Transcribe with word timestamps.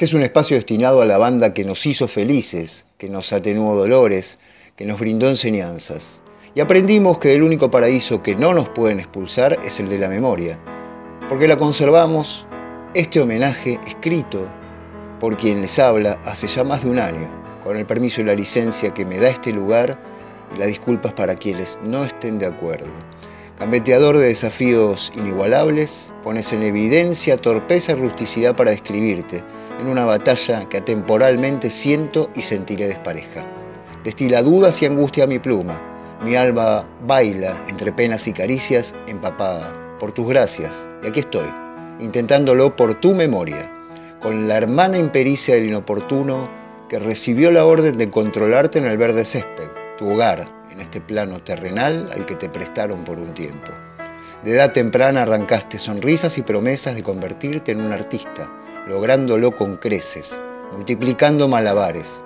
Este 0.00 0.06
es 0.06 0.14
un 0.14 0.22
espacio 0.22 0.56
destinado 0.56 1.02
a 1.02 1.04
la 1.04 1.18
banda 1.18 1.52
que 1.52 1.62
nos 1.62 1.84
hizo 1.84 2.08
felices, 2.08 2.86
que 2.96 3.10
nos 3.10 3.34
atenuó 3.34 3.74
dolores, 3.74 4.38
que 4.74 4.86
nos 4.86 4.98
brindó 4.98 5.28
enseñanzas. 5.28 6.22
Y 6.54 6.60
aprendimos 6.60 7.18
que 7.18 7.34
el 7.34 7.42
único 7.42 7.70
paraíso 7.70 8.22
que 8.22 8.34
no 8.34 8.54
nos 8.54 8.70
pueden 8.70 8.98
expulsar 8.98 9.58
es 9.62 9.78
el 9.78 9.90
de 9.90 9.98
la 9.98 10.08
memoria, 10.08 10.58
porque 11.28 11.46
la 11.46 11.58
conservamos, 11.58 12.46
este 12.94 13.20
homenaje 13.20 13.78
escrito 13.86 14.48
por 15.20 15.36
quien 15.36 15.60
les 15.60 15.78
habla 15.78 16.18
hace 16.24 16.46
ya 16.46 16.64
más 16.64 16.82
de 16.82 16.88
un 16.88 16.98
año, 16.98 17.28
con 17.62 17.76
el 17.76 17.84
permiso 17.84 18.22
y 18.22 18.24
la 18.24 18.34
licencia 18.34 18.94
que 18.94 19.04
me 19.04 19.18
da 19.18 19.28
este 19.28 19.52
lugar 19.52 19.98
y 20.56 20.58
las 20.58 20.68
disculpas 20.68 21.12
para 21.12 21.34
quienes 21.34 21.78
no 21.84 22.06
estén 22.06 22.38
de 22.38 22.46
acuerdo. 22.46 22.88
Cambeteador 23.58 24.16
de 24.16 24.28
desafíos 24.28 25.12
inigualables, 25.14 26.10
pones 26.24 26.54
en 26.54 26.62
evidencia 26.62 27.36
torpeza 27.36 27.92
y 27.92 27.96
rusticidad 27.96 28.56
para 28.56 28.70
describirte, 28.70 29.44
en 29.80 29.88
una 29.88 30.04
batalla 30.04 30.68
que 30.68 30.78
atemporalmente 30.78 31.70
siento 31.70 32.30
y 32.34 32.42
sentiré 32.42 32.86
despareja. 32.86 33.46
Destila 34.04 34.42
dudas 34.42 34.80
y 34.82 34.86
angustia 34.86 35.24
a 35.24 35.26
mi 35.26 35.38
pluma. 35.38 35.80
Mi 36.22 36.36
alma 36.36 36.86
baila 37.06 37.56
entre 37.68 37.92
penas 37.92 38.28
y 38.28 38.32
caricias, 38.32 38.94
empapada 39.06 39.96
por 39.98 40.12
tus 40.12 40.28
gracias. 40.28 40.86
Y 41.02 41.06
aquí 41.06 41.20
estoy, 41.20 41.46
intentándolo 41.98 42.76
por 42.76 43.00
tu 43.00 43.14
memoria, 43.14 43.72
con 44.20 44.48
la 44.48 44.58
hermana 44.58 44.98
impericia 44.98 45.54
del 45.54 45.68
inoportuno 45.68 46.50
que 46.88 46.98
recibió 46.98 47.50
la 47.50 47.64
orden 47.64 47.96
de 47.96 48.10
controlarte 48.10 48.78
en 48.78 48.84
el 48.84 48.98
verde 48.98 49.24
césped, 49.24 49.70
tu 49.96 50.10
hogar, 50.10 50.46
en 50.70 50.80
este 50.80 51.00
plano 51.00 51.42
terrenal 51.42 52.10
al 52.14 52.26
que 52.26 52.34
te 52.34 52.50
prestaron 52.50 53.04
por 53.04 53.18
un 53.18 53.32
tiempo. 53.32 53.70
De 54.42 54.52
edad 54.52 54.72
temprana 54.72 55.22
arrancaste 55.22 55.78
sonrisas 55.78 56.36
y 56.36 56.42
promesas 56.42 56.94
de 56.94 57.02
convertirte 57.02 57.72
en 57.72 57.80
un 57.80 57.92
artista 57.92 58.59
lográndolo 58.86 59.56
con 59.56 59.76
creces, 59.76 60.38
multiplicando 60.72 61.48
malabares. 61.48 62.22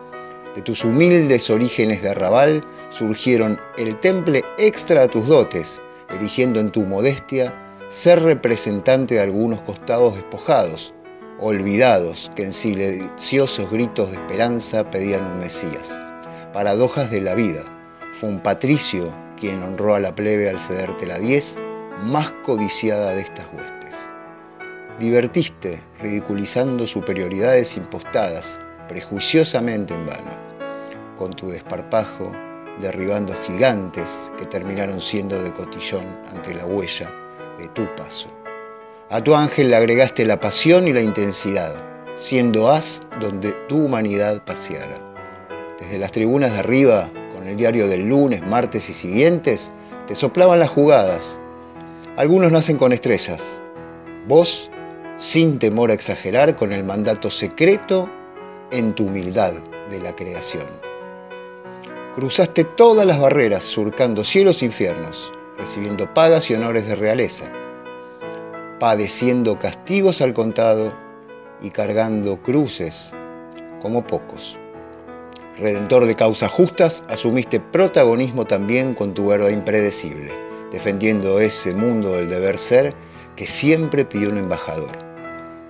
De 0.54 0.62
tus 0.62 0.84
humildes 0.84 1.50
orígenes 1.50 2.02
de 2.02 2.10
arrabal 2.10 2.64
surgieron 2.90 3.58
el 3.76 3.98
temple 3.98 4.44
extra 4.58 5.02
a 5.02 5.08
tus 5.08 5.26
dotes, 5.26 5.82
erigiendo 6.08 6.60
en 6.60 6.70
tu 6.70 6.82
modestia 6.82 7.52
ser 7.88 8.22
representante 8.22 9.14
de 9.14 9.20
algunos 9.20 9.60
costados 9.62 10.14
despojados, 10.14 10.94
olvidados 11.40 12.30
que 12.34 12.44
en 12.44 12.52
silenciosos 12.52 13.70
gritos 13.70 14.10
de 14.10 14.16
esperanza 14.16 14.90
pedían 14.90 15.24
un 15.24 15.40
Mesías. 15.40 16.00
Paradojas 16.52 17.10
de 17.10 17.20
la 17.20 17.34
vida. 17.34 17.62
Fue 18.12 18.28
un 18.28 18.40
patricio 18.40 19.12
quien 19.36 19.62
honró 19.62 19.94
a 19.94 20.00
la 20.00 20.14
plebe 20.14 20.48
al 20.48 20.60
cederte 20.60 21.06
la 21.06 21.18
diez 21.18 21.58
más 22.04 22.30
codiciada 22.44 23.14
de 23.14 23.22
estas 23.22 23.46
huestes. 23.52 23.73
Divertiste 25.00 25.80
ridiculizando 26.00 26.86
superioridades 26.86 27.76
impostadas, 27.76 28.60
prejuiciosamente 28.86 29.92
en 29.92 30.06
vano, 30.06 30.30
con 31.16 31.32
tu 31.32 31.48
desparpajo, 31.48 32.30
derribando 32.78 33.34
gigantes 33.44 34.30
que 34.38 34.46
terminaron 34.46 35.00
siendo 35.00 35.42
de 35.42 35.52
cotillón 35.52 36.04
ante 36.32 36.54
la 36.54 36.64
huella 36.64 37.10
de 37.58 37.66
tu 37.70 37.92
paso. 37.96 38.28
A 39.10 39.20
tu 39.20 39.34
ángel 39.34 39.70
le 39.70 39.76
agregaste 39.76 40.24
la 40.24 40.38
pasión 40.38 40.86
y 40.86 40.92
la 40.92 41.02
intensidad, 41.02 41.74
siendo 42.14 42.70
haz 42.70 43.02
donde 43.20 43.50
tu 43.68 43.86
humanidad 43.86 44.44
paseara. 44.44 44.96
Desde 45.80 45.98
las 45.98 46.12
tribunas 46.12 46.52
de 46.52 46.60
arriba, 46.60 47.08
con 47.34 47.48
el 47.48 47.56
diario 47.56 47.88
del 47.88 48.08
lunes, 48.08 48.46
martes 48.46 48.88
y 48.90 48.92
siguientes, 48.92 49.72
te 50.06 50.14
soplaban 50.14 50.60
las 50.60 50.70
jugadas. 50.70 51.40
Algunos 52.16 52.52
nacen 52.52 52.78
con 52.78 52.92
estrellas. 52.92 53.60
Vos 54.28 54.70
sin 55.16 55.58
temor 55.58 55.90
a 55.90 55.94
exagerar, 55.94 56.56
con 56.56 56.72
el 56.72 56.84
mandato 56.84 57.30
secreto 57.30 58.10
en 58.70 58.94
tu 58.94 59.06
humildad, 59.06 59.54
de 59.90 60.00
la 60.00 60.16
creación. 60.16 60.66
Cruzaste 62.14 62.64
todas 62.64 63.06
las 63.06 63.18
barreras, 63.18 63.64
surcando 63.64 64.24
cielos 64.24 64.62
e 64.62 64.66
infiernos, 64.66 65.32
recibiendo 65.58 66.12
pagas 66.14 66.50
y 66.50 66.54
honores 66.54 66.86
de 66.86 66.94
realeza, 66.94 67.46
padeciendo 68.78 69.58
castigos 69.58 70.20
al 70.20 70.32
contado 70.32 70.92
y 71.60 71.70
cargando 71.70 72.40
cruces 72.42 73.12
como 73.80 74.06
pocos. 74.06 74.58
Redentor 75.56 76.06
de 76.06 76.16
causas 76.16 76.50
justas, 76.50 77.02
asumiste 77.08 77.60
protagonismo 77.60 78.44
también 78.44 78.94
con 78.94 79.14
tu 79.14 79.28
verbo 79.28 79.50
impredecible, 79.50 80.32
defendiendo 80.72 81.38
ese 81.40 81.74
mundo 81.74 82.14
del 82.14 82.28
deber 82.28 82.58
ser 82.58 82.94
que 83.36 83.46
siempre 83.46 84.04
pidió 84.04 84.30
un 84.30 84.38
embajador. 84.38 85.03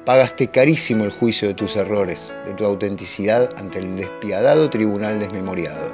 Pagaste 0.05 0.49
carísimo 0.49 1.05
el 1.05 1.11
juicio 1.11 1.49
de 1.49 1.55
tus 1.55 1.77
errores, 1.77 2.35
de 2.45 2.53
tu 2.53 2.67
autenticidad 2.67 3.49
ante 3.57 3.79
el 3.79 3.97
despiadado 3.97 4.69
tribunal 4.69 5.19
desmemoriado. 5.19 5.93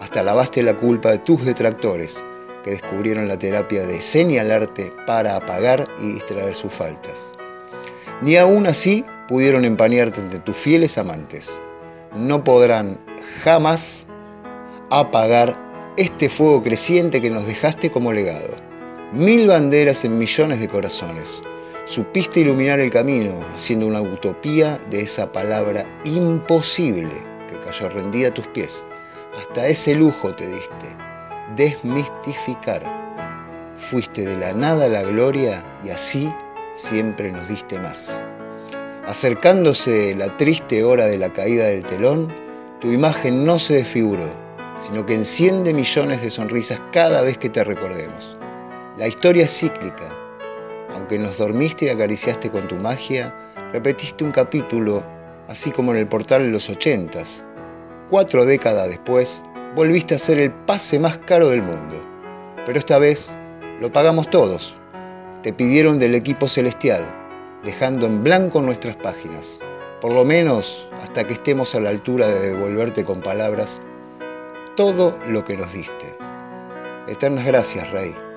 Hasta 0.00 0.24
lavaste 0.24 0.60
la 0.64 0.76
culpa 0.76 1.12
de 1.12 1.18
tus 1.18 1.44
detractores, 1.44 2.16
que 2.64 2.72
descubrieron 2.72 3.28
la 3.28 3.38
terapia 3.38 3.86
de 3.86 4.00
señalarte 4.00 4.90
para 5.06 5.36
apagar 5.36 5.86
y 6.00 6.14
distraer 6.14 6.52
sus 6.52 6.72
faltas. 6.72 7.32
Ni 8.22 8.36
aún 8.36 8.66
así 8.66 9.04
pudieron 9.28 9.64
empañarte 9.64 10.20
entre 10.20 10.40
tus 10.40 10.56
fieles 10.56 10.98
amantes. 10.98 11.60
No 12.16 12.42
podrán 12.42 12.98
jamás 13.44 14.06
apagar 14.90 15.54
este 15.96 16.28
fuego 16.28 16.64
creciente 16.64 17.20
que 17.20 17.30
nos 17.30 17.46
dejaste 17.46 17.88
como 17.88 18.12
legado. 18.12 18.56
Mil 19.12 19.46
banderas 19.46 20.04
en 20.04 20.18
millones 20.18 20.58
de 20.58 20.68
corazones. 20.68 21.40
Supiste 21.88 22.40
iluminar 22.40 22.80
el 22.80 22.90
camino, 22.90 23.32
haciendo 23.54 23.86
una 23.86 24.02
utopía 24.02 24.78
de 24.90 25.00
esa 25.00 25.32
palabra 25.32 25.86
imposible 26.04 27.14
que 27.48 27.58
cayó 27.60 27.88
rendida 27.88 28.28
a 28.28 28.34
tus 28.34 28.46
pies. 28.48 28.84
Hasta 29.40 29.68
ese 29.68 29.94
lujo 29.94 30.34
te 30.34 30.46
diste, 30.48 30.86
desmistificar. 31.56 32.82
Fuiste 33.78 34.26
de 34.26 34.36
la 34.36 34.52
nada 34.52 34.84
a 34.84 34.88
la 34.90 35.02
gloria 35.02 35.64
y 35.82 35.88
así 35.88 36.30
siempre 36.74 37.32
nos 37.32 37.48
diste 37.48 37.78
más. 37.78 38.22
Acercándose 39.06 40.14
la 40.14 40.36
triste 40.36 40.84
hora 40.84 41.06
de 41.06 41.16
la 41.16 41.32
caída 41.32 41.68
del 41.68 41.86
telón, 41.86 42.30
tu 42.82 42.92
imagen 42.92 43.46
no 43.46 43.58
se 43.58 43.76
desfiguró, 43.76 44.28
sino 44.86 45.06
que 45.06 45.14
enciende 45.14 45.72
millones 45.72 46.20
de 46.20 46.28
sonrisas 46.28 46.82
cada 46.92 47.22
vez 47.22 47.38
que 47.38 47.48
te 47.48 47.64
recordemos. 47.64 48.36
La 48.98 49.08
historia 49.08 49.44
es 49.44 49.58
cíclica. 49.58 50.17
Aunque 50.94 51.18
nos 51.18 51.38
dormiste 51.38 51.86
y 51.86 51.88
acariciaste 51.88 52.50
con 52.50 52.68
tu 52.68 52.76
magia, 52.76 53.34
repetiste 53.72 54.24
un 54.24 54.32
capítulo, 54.32 55.02
así 55.48 55.70
como 55.70 55.92
en 55.92 55.98
el 55.98 56.08
portal 56.08 56.44
de 56.44 56.50
los 56.50 56.70
ochentas. 56.70 57.44
Cuatro 58.10 58.44
décadas 58.44 58.88
después, 58.88 59.44
volviste 59.74 60.14
a 60.14 60.18
ser 60.18 60.38
el 60.38 60.50
pase 60.50 60.98
más 60.98 61.18
caro 61.18 61.48
del 61.48 61.62
mundo. 61.62 61.96
Pero 62.64 62.78
esta 62.78 62.98
vez 62.98 63.30
lo 63.80 63.92
pagamos 63.92 64.30
todos. 64.30 64.78
Te 65.42 65.52
pidieron 65.52 65.98
del 65.98 66.14
equipo 66.14 66.48
celestial, 66.48 67.04
dejando 67.64 68.06
en 68.06 68.24
blanco 68.24 68.60
nuestras 68.62 68.96
páginas 68.96 69.58
por 70.00 70.12
lo 70.12 70.24
menos 70.24 70.88
hasta 71.02 71.26
que 71.26 71.34
estemos 71.34 71.74
a 71.74 71.80
la 71.80 71.90
altura 71.90 72.28
de 72.28 72.52
devolverte 72.52 73.04
con 73.04 73.20
palabras 73.20 73.80
todo 74.76 75.18
lo 75.26 75.44
que 75.44 75.56
nos 75.56 75.72
diste. 75.72 76.16
Eternas 77.08 77.44
gracias, 77.44 77.90
Rey. 77.90 78.27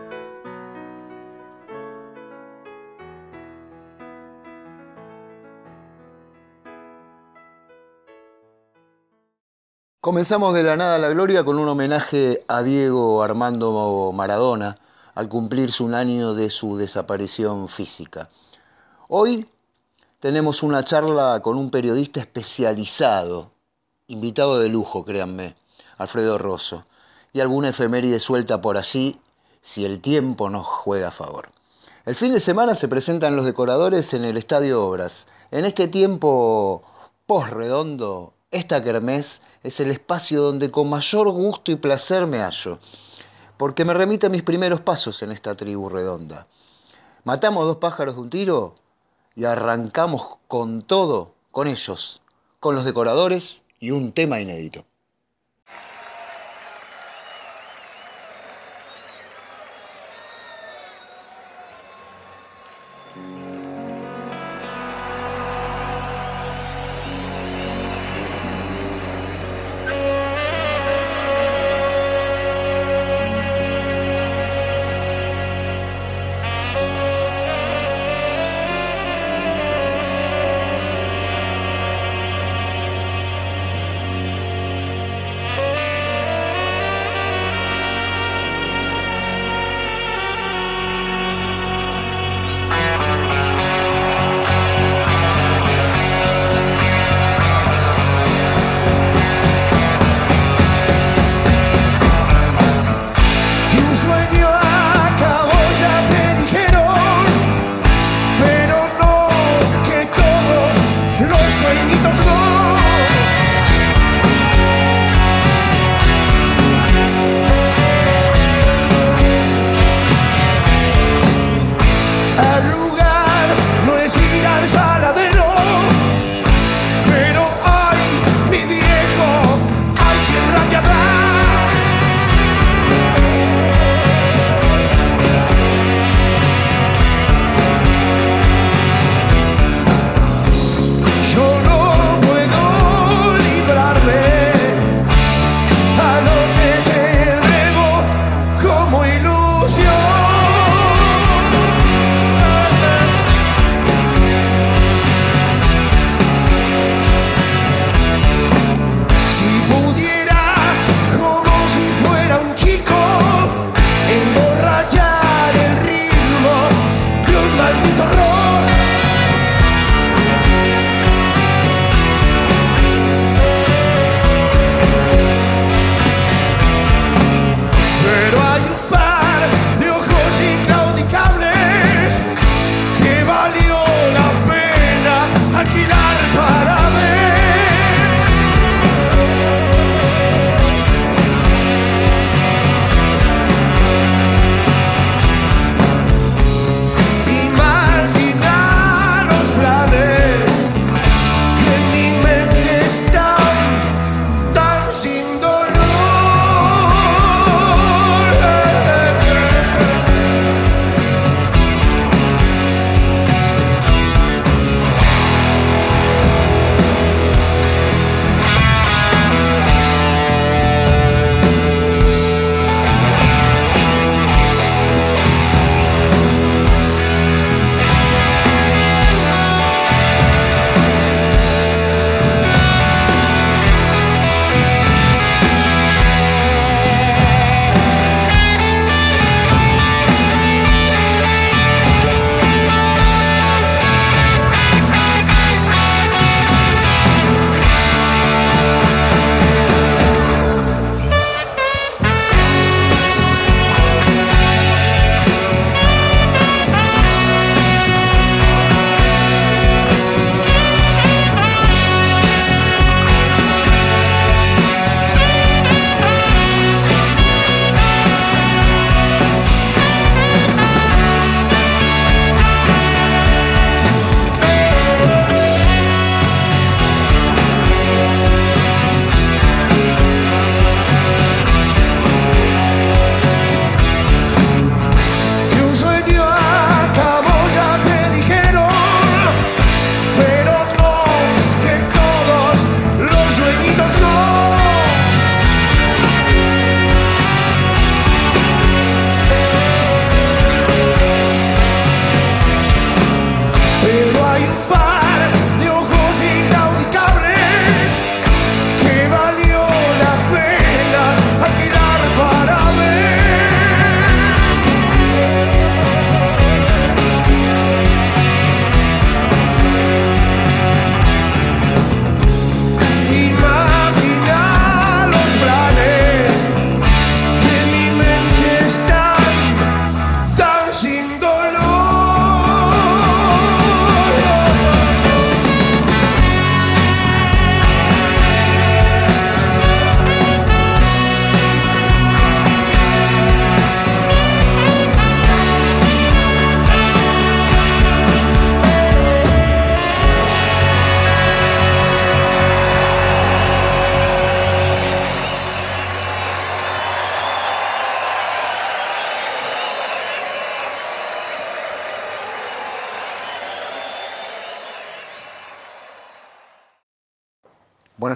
Comenzamos 10.01 10.55
de 10.55 10.63
la 10.63 10.77
nada 10.77 10.95
a 10.95 10.97
la 10.97 11.09
gloria 11.09 11.43
con 11.43 11.59
un 11.59 11.69
homenaje 11.69 12.43
a 12.47 12.63
Diego 12.63 13.21
Armando 13.21 14.11
Maradona 14.11 14.79
al 15.13 15.29
cumplirse 15.29 15.83
un 15.83 15.93
año 15.93 16.33
de 16.33 16.49
su 16.49 16.75
desaparición 16.75 17.69
física. 17.69 18.27
Hoy 19.09 19.47
tenemos 20.19 20.63
una 20.63 20.83
charla 20.83 21.39
con 21.43 21.55
un 21.55 21.69
periodista 21.69 22.19
especializado, 22.19 23.51
invitado 24.07 24.57
de 24.57 24.69
lujo, 24.69 25.05
créanme, 25.05 25.53
Alfredo 25.99 26.39
Rosso, 26.39 26.83
y 27.31 27.41
alguna 27.41 27.69
efeméride 27.69 28.19
suelta 28.19 28.59
por 28.59 28.79
allí 28.79 29.21
si 29.61 29.85
el 29.85 29.99
tiempo 30.01 30.49
nos 30.49 30.65
juega 30.65 31.09
a 31.09 31.11
favor. 31.11 31.49
El 32.07 32.15
fin 32.15 32.33
de 32.33 32.39
semana 32.39 32.73
se 32.73 32.87
presentan 32.87 33.35
los 33.35 33.45
decoradores 33.45 34.15
en 34.15 34.25
el 34.25 34.37
Estadio 34.37 34.83
Obras. 34.83 35.27
En 35.51 35.63
este 35.63 35.87
tiempo 35.87 36.81
post-redondo, 37.27 38.33
esta 38.51 38.83
kermés 38.83 39.41
es 39.63 39.79
el 39.79 39.91
espacio 39.91 40.41
donde 40.41 40.69
con 40.69 40.89
mayor 40.89 41.29
gusto 41.31 41.71
y 41.71 41.75
placer 41.77 42.27
me 42.27 42.39
hallo, 42.39 42.79
porque 43.57 43.85
me 43.85 43.93
remite 43.93 44.27
a 44.27 44.29
mis 44.29 44.43
primeros 44.43 44.81
pasos 44.81 45.21
en 45.23 45.31
esta 45.31 45.55
tribu 45.55 45.89
redonda. 45.89 46.47
¿Matamos 47.23 47.65
dos 47.65 47.77
pájaros 47.77 48.15
de 48.15 48.21
un 48.21 48.29
tiro? 48.29 48.75
y 49.35 49.45
arrancamos 49.45 50.37
con 50.47 50.81
todo, 50.81 51.35
con 51.51 51.67
ellos, 51.67 52.21
con 52.59 52.75
los 52.75 52.85
decoradores 52.85 53.63
y 53.79 53.91
un 53.91 54.11
tema 54.11 54.39
inédito. 54.39 54.85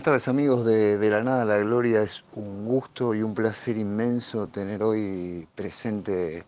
Tardes 0.05 0.27
amigos 0.27 0.63
de, 0.63 1.09
La 1.09 1.23
Nada 1.23 1.45
la 1.45 1.57
Gloria. 1.57 2.03
Es 2.03 2.25
un 2.33 2.63
gusto 2.63 3.15
y 3.15 3.23
un 3.23 3.33
placer 3.33 3.75
inmenso 3.75 4.45
tener 4.45 4.83
hoy 4.83 5.47
presente 5.55 6.45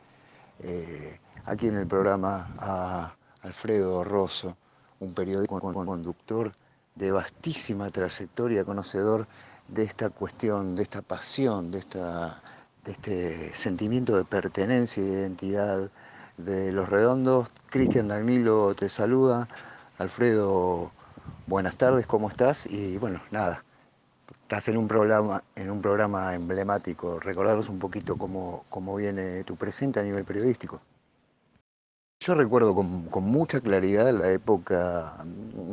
eh, 0.59 1.19
aquí 1.45 1.65
en 1.65 1.77
el 1.77 1.87
programa 1.87 2.53
a 2.59 3.15
Alfredo 3.41 4.03
Rosso, 4.03 4.55
un 4.99 5.15
periódico 5.15 5.59
conductor 5.59 6.53
de 6.93 7.11
vastísima 7.11 7.89
trayectoria, 7.89 8.63
conocedor 8.63 9.27
de 9.67 9.81
esta 9.81 10.11
cuestión, 10.11 10.75
de 10.75 10.83
esta 10.83 11.01
pasión, 11.01 11.71
de, 11.71 11.79
esta, 11.79 12.43
de 12.83 12.91
este 12.91 13.55
sentimiento 13.55 14.15
de 14.15 14.23
pertenencia 14.23 15.01
y 15.01 15.07
de 15.07 15.13
identidad 15.13 15.89
de 16.37 16.71
los 16.71 16.87
redondos. 16.89 17.49
Cristian 17.71 18.07
Danilo 18.07 18.75
te 18.75 18.87
saluda. 18.87 19.47
Alfredo 19.97 20.91
Buenas 21.47 21.77
tardes, 21.77 22.05
¿cómo 22.07 22.27
estás? 22.27 22.67
Y 22.69 22.97
bueno, 22.97 23.21
nada, 23.31 23.63
estás 24.41 24.67
en 24.67 24.75
un 24.75 24.89
programa, 24.89 25.41
en 25.55 25.71
un 25.71 25.81
programa 25.81 26.35
emblemático. 26.35 27.21
Recordaros 27.21 27.69
un 27.69 27.79
poquito 27.79 28.17
cómo, 28.17 28.65
cómo 28.69 28.97
viene 28.97 29.45
tu 29.45 29.55
presente 29.55 30.01
a 30.01 30.03
nivel 30.03 30.25
periodístico. 30.25 30.81
Yo 32.19 32.33
recuerdo 32.33 32.75
con, 32.75 33.07
mucha 33.23 33.61
claridad 33.61 34.11
la 34.11 34.29
época, 34.29 35.23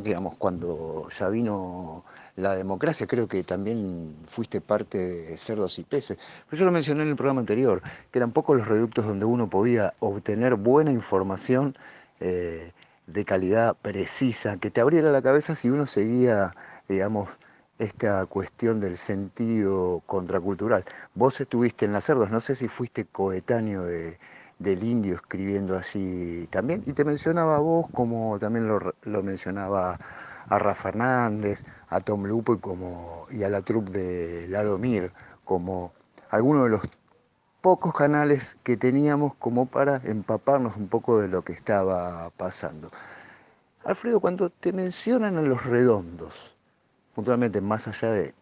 digamos, 0.01 0.37
cuando 0.37 1.09
ya 1.09 1.27
vino 1.27 2.05
la 2.37 2.55
democracia, 2.55 3.05
creo 3.05 3.27
que 3.27 3.43
también 3.43 4.15
fuiste 4.29 4.61
parte 4.61 4.97
de 4.97 5.37
Cerdos 5.37 5.77
y 5.77 5.83
Peces. 5.83 6.17
Pero 6.49 6.57
yo 6.57 6.65
lo 6.65 6.71
mencioné 6.71 7.03
en 7.03 7.09
el 7.09 7.15
programa 7.17 7.41
anterior, 7.41 7.81
que 8.11 8.19
eran 8.19 8.31
pocos 8.31 8.55
los 8.55 8.69
reductos 8.69 9.05
donde 9.05 9.25
uno 9.25 9.49
podía 9.49 9.93
obtener 9.99 10.55
buena 10.55 10.93
información 10.93 11.75
eh, 12.21 12.71
de 13.07 13.25
calidad 13.25 13.75
precisa, 13.81 14.57
que 14.57 14.71
te 14.71 14.81
abriera 14.81 15.11
la 15.11 15.21
cabeza 15.21 15.55
si 15.55 15.69
uno 15.69 15.85
seguía, 15.85 16.53
digamos, 16.89 17.39
esta 17.79 18.25
cuestión 18.25 18.79
del 18.79 18.97
sentido 18.97 20.01
contracultural. 20.05 20.85
Vos 21.13 21.41
estuviste 21.41 21.85
en 21.85 21.93
las 21.93 22.05
cerdos, 22.05 22.31
no 22.31 22.39
sé 22.39 22.55
si 22.55 22.67
fuiste 22.67 23.05
coetáneo 23.05 23.83
de, 23.83 24.17
del 24.59 24.83
indio 24.83 25.15
escribiendo 25.15 25.75
así 25.75 26.47
también, 26.51 26.83
y 26.85 26.93
te 26.93 27.03
mencionaba 27.03 27.57
a 27.57 27.59
vos 27.59 27.87
como 27.93 28.39
también 28.39 28.67
lo, 28.67 29.23
mencionaba 29.23 29.99
a 30.47 30.59
Rafa 30.59 30.91
Fernández, 30.91 31.63
a 31.89 31.99
Tom 31.99 32.25
Lupo 32.25 32.53
y, 32.53 32.59
como, 32.59 33.27
y 33.31 33.43
a 33.43 33.49
la 33.49 33.61
troupe 33.61 33.91
de 33.91 34.47
Ladomir, 34.47 35.11
como 35.43 35.93
algunos 36.29 36.65
de 36.65 36.69
los 36.69 36.81
pocos 37.65 37.95
canales 37.95 38.59
que 38.61 38.77
teníamos 38.77 39.33
como 39.33 39.65
para 39.65 39.99
empaparnos 40.03 40.77
un 40.77 40.87
poco 40.87 41.19
de 41.19 41.29
lo 41.29 41.41
que 41.41 41.51
estaba 41.51 42.29
pasando. 42.37 42.91
Alfredo, 43.83 44.19
cuando 44.19 44.51
te 44.51 44.71
mencionan 44.71 45.35
a 45.37 45.41
los 45.41 45.65
redondos, 45.65 46.57
puntualmente 47.15 47.61
más 47.61 47.87
allá 47.87 48.11
de 48.11 48.35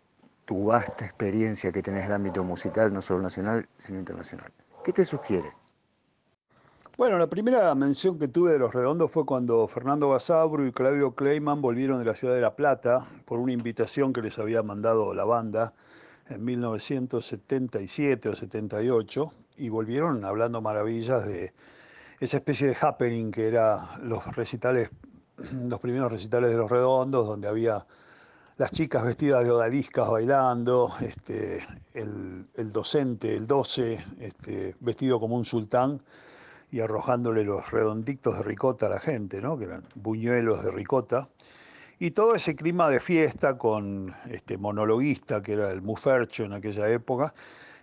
tu 0.43 0.65
vasta 0.65 1.05
experiencia 1.05 1.71
que 1.71 1.81
tenés 1.81 2.01
en 2.01 2.07
el 2.07 2.15
ámbito 2.15 2.43
musical, 2.43 2.93
no 2.93 3.01
solo 3.01 3.21
nacional, 3.21 3.69
sino 3.77 3.97
internacional, 3.97 4.51
¿qué 4.83 4.91
te 4.91 5.05
sugiere? 5.05 5.49
Bueno, 6.97 7.17
la 7.17 7.27
primera 7.27 7.73
mención 7.75 8.19
que 8.19 8.27
tuve 8.27 8.51
de 8.51 8.59
los 8.59 8.73
redondos 8.73 9.09
fue 9.09 9.25
cuando 9.25 9.65
Fernando 9.69 10.09
Basabro 10.09 10.67
y 10.67 10.73
Claudio 10.73 11.15
Kleiman 11.15 11.61
volvieron 11.61 11.97
de 11.97 12.03
la 12.03 12.13
ciudad 12.13 12.35
de 12.35 12.41
La 12.41 12.57
Plata 12.57 13.07
por 13.23 13.39
una 13.39 13.53
invitación 13.53 14.11
que 14.11 14.21
les 14.21 14.37
había 14.37 14.63
mandado 14.63 15.13
la 15.13 15.23
banda 15.23 15.73
en 16.29 16.43
1977 16.43 18.29
o 18.29 18.35
78 18.35 19.33
y 19.57 19.69
volvieron 19.69 20.23
hablando 20.25 20.61
maravillas 20.61 21.25
de 21.25 21.53
esa 22.19 22.37
especie 22.37 22.67
de 22.67 22.77
happening 22.79 23.31
que 23.31 23.47
era 23.47 23.97
los 24.01 24.35
recitales, 24.35 24.89
los 25.67 25.79
primeros 25.79 26.11
recitales 26.11 26.49
de 26.49 26.57
los 26.57 26.71
redondos, 26.71 27.27
donde 27.27 27.47
había 27.47 27.85
las 28.57 28.71
chicas 28.71 29.03
vestidas 29.03 29.43
de 29.43 29.51
odaliscas 29.51 30.09
bailando, 30.09 30.93
este, 31.01 31.63
el, 31.93 32.71
docente, 32.71 33.35
el 33.35 33.47
12, 33.47 34.03
este, 34.19 34.75
vestido 34.79 35.19
como 35.19 35.35
un 35.35 35.45
sultán 35.45 36.01
y 36.71 36.79
arrojándole 36.79 37.43
los 37.43 37.71
redonditos 37.71 38.37
de 38.37 38.43
ricota 38.43 38.85
a 38.85 38.89
la 38.89 38.99
gente, 38.99 39.41
¿no? 39.41 39.57
que 39.57 39.65
eran 39.65 39.83
buñuelos 39.95 40.63
de 40.63 40.71
ricota. 40.71 41.29
Y 42.03 42.11
todo 42.11 42.35
ese 42.35 42.53
clima 42.53 42.89
de 42.89 42.99
fiesta 42.99 43.57
con 43.57 44.13
este 44.29 44.57
monologuista, 44.57 45.41
que 45.41 45.53
era 45.53 45.71
el 45.71 45.81
Mufercho 45.81 46.43
en 46.43 46.51
aquella 46.51 46.89
época, 46.89 47.33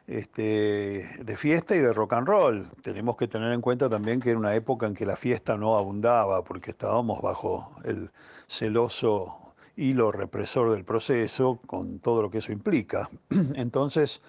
este, 0.07 1.09
de 1.25 1.37
fiesta 1.39 1.75
y 1.75 1.79
de 1.79 1.91
rock 1.95 2.13
and 2.13 2.29
roll. 2.29 2.69
Tenemos 2.83 3.17
que 3.17 3.29
tener 3.29 3.51
en 3.51 3.63
cuenta 3.63 3.89
también 3.89 4.21
que 4.21 4.29
era 4.29 4.39
una 4.39 4.55
época 4.55 4.87
en 4.87 4.93
que 4.93 5.07
la 5.07 5.17
fiesta 5.17 5.57
no 5.57 5.79
abundaba, 5.79 6.45
porque 6.45 6.73
estábamos 6.73 7.23
bajo 7.23 7.73
el 7.83 8.11
celoso 8.47 9.55
hilo 9.75 10.13
represor 10.13 10.71
del 10.73 10.85
proceso, 10.85 11.59
con 11.67 11.99
todo 12.01 12.21
lo 12.21 12.31
que 12.31 12.39
eso 12.39 12.53
implica. 12.53 13.09
Entonces, 13.55 14.21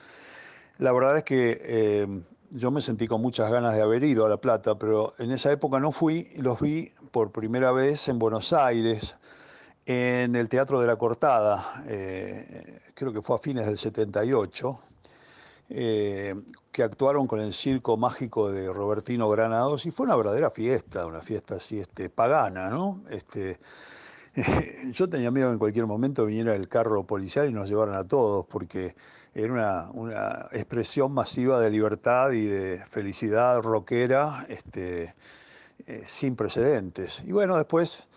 la 0.77 0.93
verdad 0.93 1.17
es 1.17 1.25
que 1.25 1.62
eh, 1.65 2.07
yo 2.50 2.71
me 2.71 2.79
sentí 2.79 3.07
con 3.07 3.21
muchas 3.21 3.51
ganas 3.51 3.75
de 3.75 3.81
haber 3.81 4.05
ido 4.05 4.25
a 4.25 4.29
La 4.29 4.38
Plata, 4.38 4.79
pero 4.79 5.15
en 5.19 5.31
esa 5.31 5.51
época 5.51 5.81
no 5.81 5.91
fui, 5.91 6.29
los 6.38 6.62
vi 6.62 6.93
por 7.12 7.33
primera 7.33 7.74
vez 7.74 8.07
en 8.07 8.19
Buenos 8.19 8.53
Aires 8.53 9.17
en 9.85 10.35
el 10.35 10.50
Teatro 10.50 10.79
de 10.79 10.88
la 10.88 10.95
Cortada, 10.95 11.83
eh, 11.88 12.81
creo 12.93 13.11
que 13.11 13.21
fue 13.21 13.35
a 13.35 13.39
fines 13.39 13.65
del 13.65 13.77
78, 13.77 14.79
eh, 15.69 16.35
que 16.71 16.83
actuaron 16.83 17.27
con 17.27 17.39
el 17.39 17.53
circo 17.53 17.97
mágico 17.97 18.51
de 18.51 18.71
Robertino 18.71 19.29
Granados 19.29 19.85
y 19.85 19.91
fue 19.91 20.05
una 20.05 20.15
verdadera 20.15 20.51
fiesta, 20.51 21.05
una 21.05 21.21
fiesta 21.21 21.55
así 21.55 21.79
este, 21.79 22.09
pagana, 22.09 22.69
¿no? 22.69 23.03
Este, 23.09 23.57
yo 24.91 25.09
tenía 25.09 25.31
miedo 25.31 25.51
en 25.51 25.57
cualquier 25.57 25.85
momento 25.85 26.25
viniera 26.25 26.55
el 26.55 26.67
carro 26.67 27.05
policial 27.05 27.50
y 27.50 27.53
nos 27.53 27.69
llevaran 27.69 27.95
a 27.95 28.07
todos, 28.07 28.45
porque 28.45 28.95
era 29.33 29.89
una, 29.93 30.47
expresión 30.51 31.13
masiva 31.13 31.59
de 31.59 31.69
libertad 31.69 32.31
y 32.31 32.45
de 32.45 32.83
felicidad 32.89 33.61
rockera 33.61 34.45
este, 34.50 35.15
eh, 35.85 36.03
sin 36.05 36.35
precedentes. 36.35 37.21
Y 37.25 37.31
bueno, 37.31 37.55
después 37.57 38.07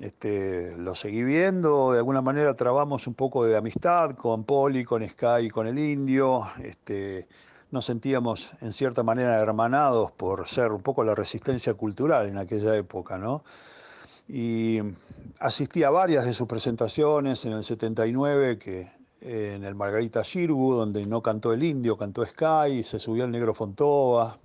este, 0.00 0.74
lo 0.76 0.94
seguí 0.94 1.22
viendo, 1.22 1.92
de 1.92 1.98
alguna 1.98 2.22
manera 2.22 2.54
trabamos 2.54 3.06
un 3.06 3.14
poco 3.14 3.44
de 3.44 3.56
amistad 3.56 4.12
con 4.12 4.44
Poli, 4.44 4.82
con 4.84 5.06
Sky 5.06 5.50
con 5.50 5.66
el 5.66 5.78
Indio. 5.78 6.46
Este, 6.62 7.28
nos 7.70 7.84
sentíamos 7.84 8.52
en 8.62 8.72
cierta 8.72 9.02
manera 9.02 9.38
hermanados 9.38 10.10
por 10.12 10.48
ser 10.48 10.72
un 10.72 10.80
poco 10.80 11.04
la 11.04 11.14
resistencia 11.14 11.74
cultural 11.74 12.28
en 12.28 12.38
aquella 12.38 12.74
época, 12.76 13.18
¿no? 13.18 13.44
Y 14.26 14.80
asistí 15.38 15.84
a 15.84 15.90
varias 15.90 16.24
de 16.24 16.32
sus 16.32 16.48
presentaciones 16.48 17.44
en 17.44 17.52
el 17.52 17.62
79, 17.62 18.58
que 18.58 18.90
en 19.20 19.64
el 19.64 19.74
Margarita 19.74 20.22
Shirgu, 20.22 20.76
donde 20.76 21.04
no 21.04 21.22
cantó 21.22 21.52
el 21.52 21.62
Indio, 21.62 21.98
cantó 21.98 22.24
Sky, 22.24 22.82
se 22.84 22.98
subió 22.98 23.24
el 23.24 23.30
Negro 23.30 23.52
Fontova 23.52 24.38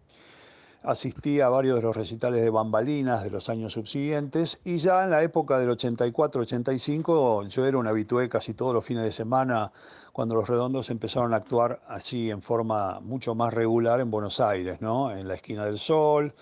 asistí 0.86 1.42
a 1.42 1.50
varios 1.50 1.75
de 1.77 1.82
los 1.82 1.96
recitales 1.96 2.42
de 2.42 2.50
bambalinas 2.50 3.24
de 3.24 3.30
los 3.32 3.50
años 3.50 3.74
subsiguientes 3.74 4.60
y 4.63 4.77
ya 4.77 5.04
en 5.04 5.10
la 5.10 5.24
época 5.24 5.58
del 5.60 5.70
84-85 5.70 7.48
yo 7.48 7.65
era 7.65 7.77
un 7.77 7.88
habitué 7.88 8.30
casi 8.30 8.54
todos 8.54 8.74
los 8.74 8.86
fines 8.86 9.04
de 9.04 9.12
semana 9.12 9.72
cuando 10.13 10.36
los 10.36 10.48
redondos 10.48 10.89
empezaron 10.89 11.34
a 11.34 11.38
actuar 11.38 11.82
así 11.88 12.30
en 12.30 12.42
forma 12.42 13.00
mucho 13.01 13.36
más 13.36 13.54
regular 13.54 14.00
en 14.00 14.12
Buenos 14.12 14.39
Aires, 14.39 14.80
¿no? 14.82 15.12
en 15.12 15.27
la 15.27 15.34
esquina 15.34 15.65
del 15.65 15.80
Sol, 15.80 16.34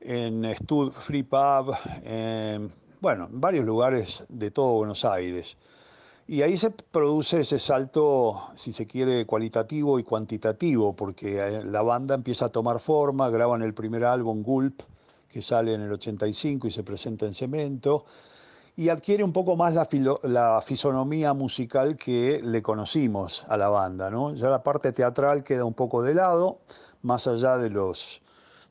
en 0.00 0.44
Stud 0.56 0.92
Free 0.92 1.22
Pub, 1.22 1.74
en, 2.02 2.72
bueno, 3.00 3.28
en 3.30 3.40
varios 3.40 3.64
lugares 3.64 4.24
de 4.28 4.50
todo 4.50 4.72
Buenos 4.72 5.04
Aires. 5.04 5.56
Y 6.30 6.42
ahí 6.42 6.58
se 6.58 6.70
produce 6.70 7.40
ese 7.40 7.58
salto, 7.58 8.48
si 8.54 8.74
se 8.74 8.86
quiere, 8.86 9.24
cualitativo 9.24 9.98
y 9.98 10.04
cuantitativo, 10.04 10.94
porque 10.94 11.38
eh, 11.38 11.64
la 11.64 11.80
banda 11.80 12.14
empieza 12.14 12.44
a 12.44 12.48
tomar 12.50 12.80
forma, 12.80 13.30
graban 13.30 13.62
el 13.62 13.72
primer 13.72 14.04
álbum, 14.04 14.42
Gulp, 14.42 14.82
que 15.26 15.40
sale 15.40 15.72
en 15.72 15.80
el 15.80 15.90
85 15.90 16.68
y 16.68 16.70
se 16.70 16.82
presenta 16.82 17.24
en 17.24 17.32
Cemento, 17.32 18.04
y 18.76 18.90
adquiere 18.90 19.24
un 19.24 19.32
poco 19.32 19.56
más 19.56 19.72
la, 19.72 20.60
fisonomía 20.60 21.32
musical 21.32 21.96
que 21.96 22.42
le 22.44 22.60
conocimos 22.60 23.46
a 23.48 23.56
la 23.56 23.70
banda. 23.70 24.10
¿no? 24.10 24.34
Ya 24.34 24.50
la 24.50 24.62
parte 24.62 24.92
teatral 24.92 25.42
queda 25.42 25.64
un 25.64 25.72
poco 25.72 26.02
de 26.02 26.12
lado, 26.12 26.58
más 27.00 27.26
allá 27.26 27.56
de 27.56 27.70
los, 27.70 28.20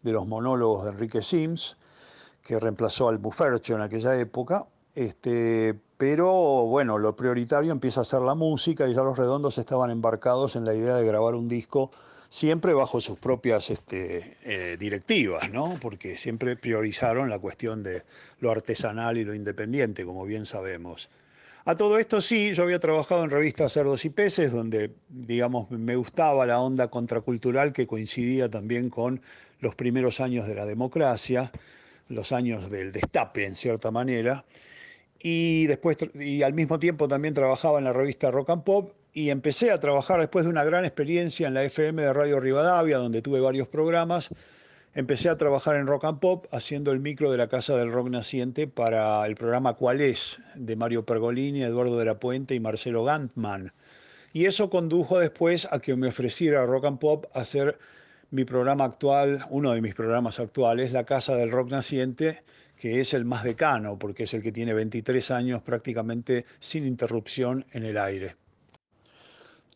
de 0.04 0.12
los 0.12 0.28
monólogos 0.28 0.84
de 0.84 0.92
Enrique 0.92 1.24
Sims, 1.24 1.76
que 2.44 2.60
reemplazó 2.60 3.10
al 3.10 3.18
Buffercho 3.18 3.74
en 3.74 3.82
aquella 3.82 4.16
época, 4.16 4.68
este, 4.94 5.87
pero 5.98 6.32
bueno, 6.66 6.98
lo 6.98 7.16
prioritario 7.16 7.72
empieza 7.72 8.02
a 8.02 8.04
ser 8.04 8.22
la 8.22 8.36
música 8.36 8.88
y 8.88 8.94
ya 8.94 9.02
los 9.02 9.18
redondos 9.18 9.58
estaban 9.58 9.90
embarcados 9.90 10.56
en 10.56 10.66
la 10.66 10.74
idea 10.74 10.96
de 10.96 11.06
grabar 11.06 11.36
un 11.36 11.48
disco 11.48 11.92
siempre 12.30 12.74
bajo 12.74 13.02
sus 13.02 13.18
propias 13.18 13.70
este, 13.70 14.38
eh, 14.44 14.78
directivas, 14.78 15.50
¿no? 15.50 15.78
porque 15.82 16.18
siempre 16.18 16.56
priorizaron 16.56 17.30
la 17.30 17.40
cuestión 17.40 17.84
de 17.84 18.04
lo 18.40 18.52
artesanal 18.52 19.18
y 19.18 19.24
lo 19.24 19.34
independiente, 19.34 20.06
como 20.06 20.26
bien 20.26 20.46
sabemos. 20.46 21.10
A 21.66 21.76
todo 21.76 21.98
esto 21.98 22.22
sí, 22.22 22.54
yo 22.54 22.64
había 22.64 22.80
trabajado 22.80 23.24
en 23.24 23.30
revistas 23.30 23.74
Cerdos 23.74 24.06
y 24.06 24.10
Peces, 24.10 24.54
donde, 24.54 24.92
digamos, 25.10 25.70
me 25.70 25.98
gustaba 25.98 26.46
la 26.46 26.62
onda 26.62 26.88
contracultural 26.88 27.74
que 27.74 27.88
coincidía 27.88 28.50
también 28.50 28.90
con 28.90 29.22
los 29.60 29.76
primeros 29.76 30.22
años 30.22 30.48
de 30.48 30.56
la 30.56 30.66
democracia, 30.66 31.52
los 32.08 32.32
años 32.32 32.70
del 32.70 32.94
destape, 32.94 33.46
en 33.46 33.56
cierta 33.58 33.92
manera, 33.92 34.46
y 35.22 35.66
después 35.68 35.98
y 36.16 36.44
al 36.44 36.54
mismo 36.54 36.80
tiempo 36.80 37.08
también 37.08 37.34
trabajaba 37.34 37.80
en 37.80 37.86
la 37.86 37.94
revista 37.94 38.32
Rock 38.32 38.50
and 38.52 38.64
Pop 38.64 38.92
y 39.14 39.30
empecé 39.30 39.72
a 39.72 39.80
trabajar 39.80 40.20
después 40.20 40.46
de 40.46 40.52
una 40.52 40.64
gran 40.64 40.86
experiencia 40.86 41.48
en 41.48 41.56
la 41.56 41.64
FM 41.64 42.02
de 42.02 42.14
Radio 42.14 42.40
Rivadavia, 42.40 42.98
donde 42.98 43.22
tuve 43.22 43.40
varios 43.40 43.68
programas. 43.68 44.30
Empecé 44.94 45.30
a 45.30 45.38
trabajar 45.38 45.76
en 45.76 45.88
Rock 45.88 46.06
and 46.06 46.20
Pop 46.20 46.46
haciendo 46.52 46.92
el 46.92 47.00
micro 47.00 47.32
de 47.32 47.38
la 47.38 47.48
Casa 47.48 47.76
del 47.78 47.92
Rock 47.92 48.10
Naciente 48.10 48.68
para 48.68 49.26
el 49.26 49.36
programa 49.36 49.74
Cuál 49.74 50.02
es 50.02 50.40
de 50.56 50.76
Mario 50.76 51.06
Pergolini, 51.06 51.64
Eduardo 51.64 51.98
de 51.98 52.06
la 52.06 52.20
Puente 52.20 52.56
y 52.56 52.60
Marcelo 52.60 53.04
Gantman. 53.04 53.74
Y 54.34 54.46
eso 54.46 54.70
condujo 54.70 55.20
después 55.20 55.68
a 55.72 55.80
que 55.80 55.96
me 55.96 56.08
ofreciera 56.08 56.66
Rock 56.66 56.86
and 56.86 57.00
Pop 57.00 57.26
hacer 57.34 57.80
mi 58.30 58.44
programa 58.46 58.86
actual, 58.86 59.46
uno 59.50 59.72
de 59.72 59.82
mis 59.82 59.96
programas 59.96 60.40
actuales, 60.40 60.92
La 60.92 61.06
Casa 61.06 61.36
del 61.36 61.50
Rock 61.50 61.70
Naciente, 61.70 62.44
que 62.80 63.02
es 63.02 63.14
el 63.14 63.26
más 63.26 63.44
decano, 63.44 63.98
porque 63.98 64.24
es 64.24 64.34
el 64.34 64.42
que 64.42 64.52
tiene 64.52 64.74
23 64.74 65.32
años 65.32 65.62
prácticamente 65.62 66.46
sin 66.60 66.86
interrupción 66.86 67.66
en 67.72 67.84
el 67.84 67.98
aire. 67.98 68.36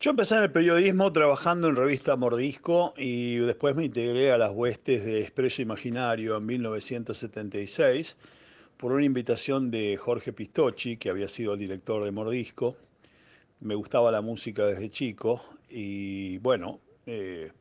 Yo 0.00 0.10
empecé 0.10 0.34
en 0.34 0.42
el 0.42 0.50
periodismo 0.50 1.12
trabajando 1.12 1.68
en 1.68 1.76
revista 1.76 2.16
Mordisco 2.16 2.92
y 2.96 3.36
después 3.36 3.76
me 3.76 3.84
integré 3.84 4.32
a 4.32 4.38
las 4.38 4.52
huestes 4.52 5.04
de 5.04 5.20
Expreso 5.20 5.62
Imaginario 5.62 6.36
en 6.36 6.46
1976 6.46 8.16
por 8.76 8.90
una 8.90 9.04
invitación 9.04 9.70
de 9.70 9.96
Jorge 9.96 10.32
Pistocchi, 10.32 10.96
que 10.96 11.08
había 11.08 11.28
sido 11.28 11.52
el 11.54 11.60
director 11.60 12.02
de 12.02 12.10
Mordisco. 12.10 12.76
Me 13.60 13.76
gustaba 13.76 14.10
la 14.10 14.22
música 14.22 14.66
desde 14.66 14.90
chico 14.90 15.40
y 15.70 16.38
bueno, 16.38 16.80
eh, 17.06 17.52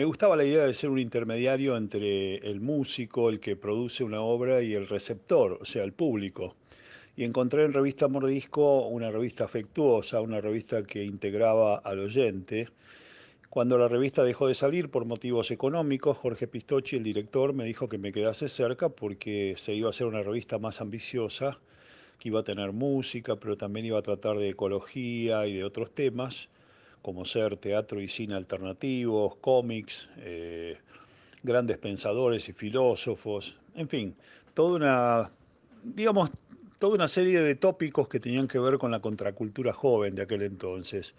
me 0.00 0.06
gustaba 0.06 0.34
la 0.34 0.46
idea 0.46 0.64
de 0.64 0.72
ser 0.72 0.88
un 0.88 0.98
intermediario 0.98 1.76
entre 1.76 2.36
el 2.36 2.62
músico, 2.62 3.28
el 3.28 3.38
que 3.38 3.54
produce 3.54 4.02
una 4.02 4.22
obra, 4.22 4.62
y 4.62 4.72
el 4.72 4.88
receptor, 4.88 5.58
o 5.60 5.66
sea, 5.66 5.84
el 5.84 5.92
público. 5.92 6.56
Y 7.16 7.24
encontré 7.24 7.66
en 7.66 7.74
Revista 7.74 8.08
Mordisco 8.08 8.88
una 8.88 9.10
revista 9.10 9.44
afectuosa, 9.44 10.22
una 10.22 10.40
revista 10.40 10.84
que 10.84 11.04
integraba 11.04 11.76
al 11.76 11.98
oyente. 11.98 12.70
Cuando 13.50 13.76
la 13.76 13.88
revista 13.88 14.24
dejó 14.24 14.46
de 14.46 14.54
salir 14.54 14.88
por 14.88 15.04
motivos 15.04 15.50
económicos, 15.50 16.16
Jorge 16.16 16.48
Pistocchi, 16.48 16.96
el 16.96 17.02
director, 17.02 17.52
me 17.52 17.66
dijo 17.66 17.86
que 17.90 17.98
me 17.98 18.10
quedase 18.10 18.48
cerca 18.48 18.88
porque 18.88 19.54
se 19.58 19.74
iba 19.74 19.88
a 19.88 19.90
hacer 19.90 20.06
una 20.06 20.22
revista 20.22 20.58
más 20.58 20.80
ambiciosa, 20.80 21.58
que 22.18 22.30
iba 22.30 22.40
a 22.40 22.44
tener 22.44 22.72
música, 22.72 23.36
pero 23.36 23.58
también 23.58 23.84
iba 23.84 23.98
a 23.98 24.02
tratar 24.02 24.38
de 24.38 24.48
ecología 24.48 25.46
y 25.46 25.56
de 25.56 25.64
otros 25.64 25.90
temas 25.90 26.48
como 27.02 27.24
ser 27.24 27.56
teatro 27.56 28.00
y 28.00 28.08
cine 28.08 28.34
alternativos, 28.34 29.36
cómics, 29.36 30.08
eh, 30.18 30.78
grandes 31.42 31.78
pensadores 31.78 32.48
y 32.48 32.52
filósofos, 32.52 33.56
en 33.74 33.88
fin, 33.88 34.14
toda 34.54 34.76
una, 34.76 35.30
digamos, 35.82 36.30
toda 36.78 36.94
una 36.94 37.08
serie 37.08 37.40
de 37.40 37.54
tópicos 37.54 38.08
que 38.08 38.20
tenían 38.20 38.48
que 38.48 38.58
ver 38.58 38.78
con 38.78 38.90
la 38.90 39.00
contracultura 39.00 39.72
joven 39.72 40.14
de 40.14 40.22
aquel 40.22 40.42
entonces. 40.42 41.14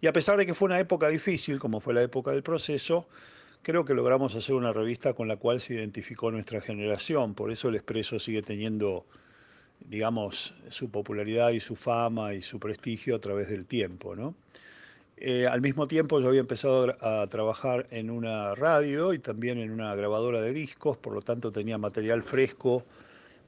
Y 0.00 0.06
a 0.06 0.12
pesar 0.12 0.36
de 0.36 0.46
que 0.46 0.54
fue 0.54 0.66
una 0.66 0.80
época 0.80 1.08
difícil, 1.08 1.58
como 1.58 1.80
fue 1.80 1.94
la 1.94 2.02
época 2.02 2.32
del 2.32 2.42
proceso, 2.42 3.06
creo 3.62 3.84
que 3.84 3.94
logramos 3.94 4.34
hacer 4.34 4.54
una 4.54 4.72
revista 4.72 5.14
con 5.14 5.28
la 5.28 5.36
cual 5.36 5.60
se 5.60 5.74
identificó 5.74 6.30
nuestra 6.30 6.60
generación, 6.60 7.34
por 7.34 7.50
eso 7.50 7.68
el 7.68 7.76
Expreso 7.76 8.18
sigue 8.18 8.42
teniendo, 8.42 9.06
digamos, 9.88 10.54
su 10.68 10.90
popularidad 10.90 11.50
y 11.50 11.60
su 11.60 11.74
fama 11.74 12.34
y 12.34 12.42
su 12.42 12.60
prestigio 12.60 13.16
a 13.16 13.20
través 13.20 13.48
del 13.48 13.66
tiempo, 13.66 14.14
¿no? 14.14 14.34
Eh, 15.16 15.46
al 15.46 15.60
mismo 15.60 15.86
tiempo 15.86 16.20
yo 16.20 16.28
había 16.28 16.40
empezado 16.40 16.96
a 17.00 17.26
trabajar 17.28 17.86
en 17.90 18.10
una 18.10 18.54
radio 18.54 19.12
y 19.12 19.20
también 19.20 19.58
en 19.58 19.70
una 19.70 19.94
grabadora 19.94 20.40
de 20.40 20.52
discos, 20.52 20.96
por 20.96 21.14
lo 21.14 21.22
tanto 21.22 21.52
tenía 21.52 21.78
material 21.78 22.22
fresco 22.22 22.84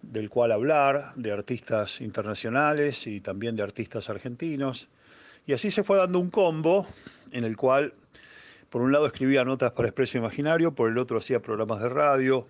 del 0.03 0.31
cual 0.31 0.53
hablar, 0.53 1.13
de 1.17 1.33
artistas 1.33 2.01
internacionales 2.01 3.07
y 3.07 3.21
también 3.21 3.57
de 3.57 3.63
artistas 3.63 4.09
argentinos. 4.09 4.89
Y 5.47 5.53
así 5.53 5.71
se 5.71 5.83
fue 5.83 5.99
dando 5.99 6.21
un 6.21 6.31
combo 6.31 6.87
en 7.33 7.45
el 7.45 7.57
cual, 7.57 7.95
por 8.71 8.83
un 8.83 8.93
lado 8.93 9.07
escribía 9.07 9.45
notas 9.45 9.73
para 9.73 9.89
Expreso 9.89 10.19
Imaginario, 10.19 10.73
por 10.73 10.91
el 10.91 10.99
otro 10.99 11.19
hacía 11.19 11.41
programas 11.43 11.83
de 11.83 11.89
radio 11.89 12.47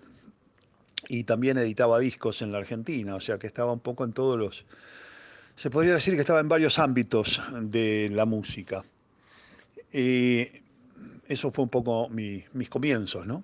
y 1.07 1.23
también 1.23 1.57
editaba 1.57 1.99
discos 1.99 2.41
en 2.41 2.51
la 2.51 2.59
Argentina, 2.59 3.15
o 3.15 3.19
sea 3.19 3.37
que 3.39 3.47
estaba 3.47 3.71
un 3.71 3.79
poco 3.79 4.03
en 4.03 4.13
todos 4.13 4.37
los... 4.37 4.65
Se 5.55 5.71
podría 5.71 5.93
decir 5.93 6.13
que 6.13 6.21
estaba 6.21 6.39
en 6.39 6.49
varios 6.49 6.77
ámbitos 6.77 7.41
de 7.59 8.09
la 8.11 8.25
música. 8.25 8.83
Y 9.91 10.47
eso 11.27 11.51
fue 11.51 11.63
un 11.63 11.69
poco 11.69 12.09
mis 12.09 12.69
comienzos, 12.69 13.25
¿no? 13.25 13.43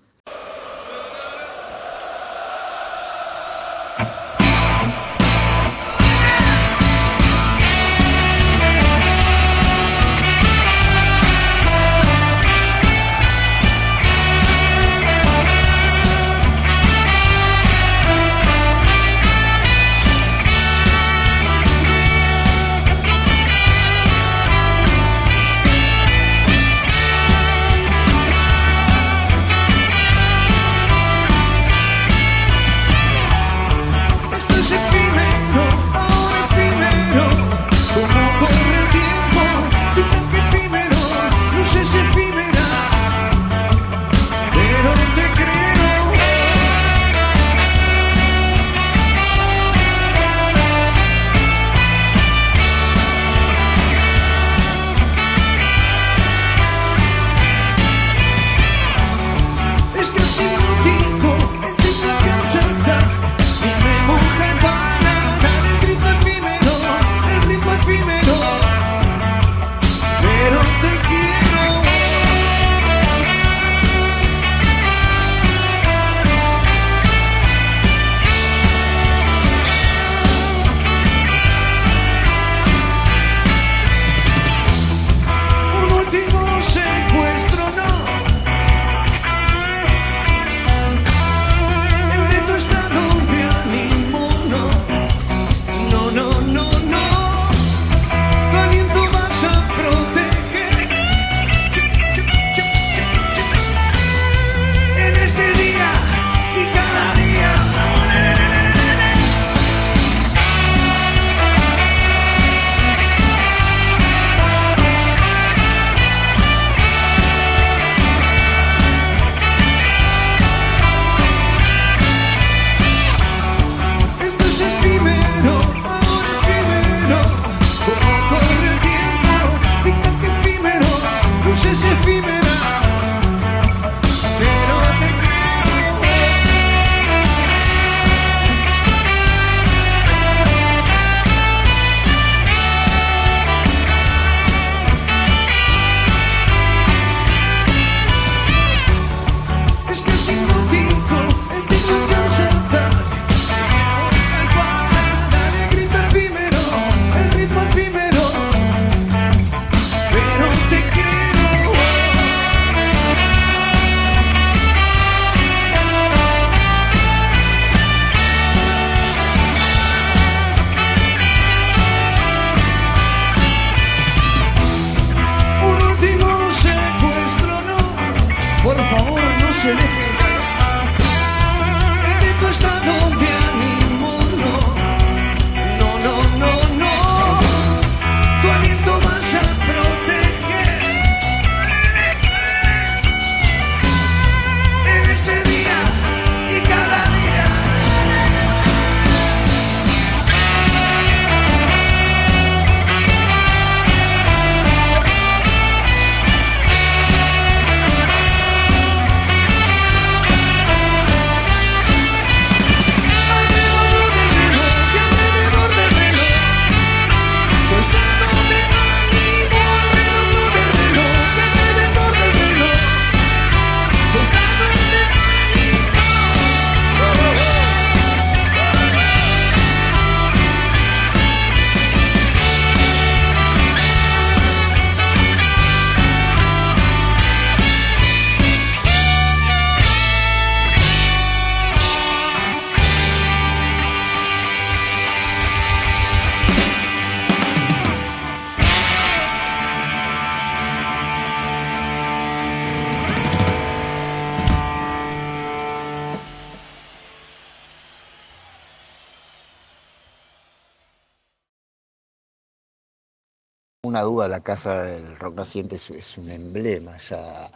Una 263.94 264.02
duda, 264.02 264.28
la 264.28 264.40
casa 264.40 264.82
del 264.82 265.20
rock 265.20 265.36
naciente 265.36 265.76
es, 265.76 266.18
un 266.18 266.28
emblema 266.32 266.98
ya 266.98 267.48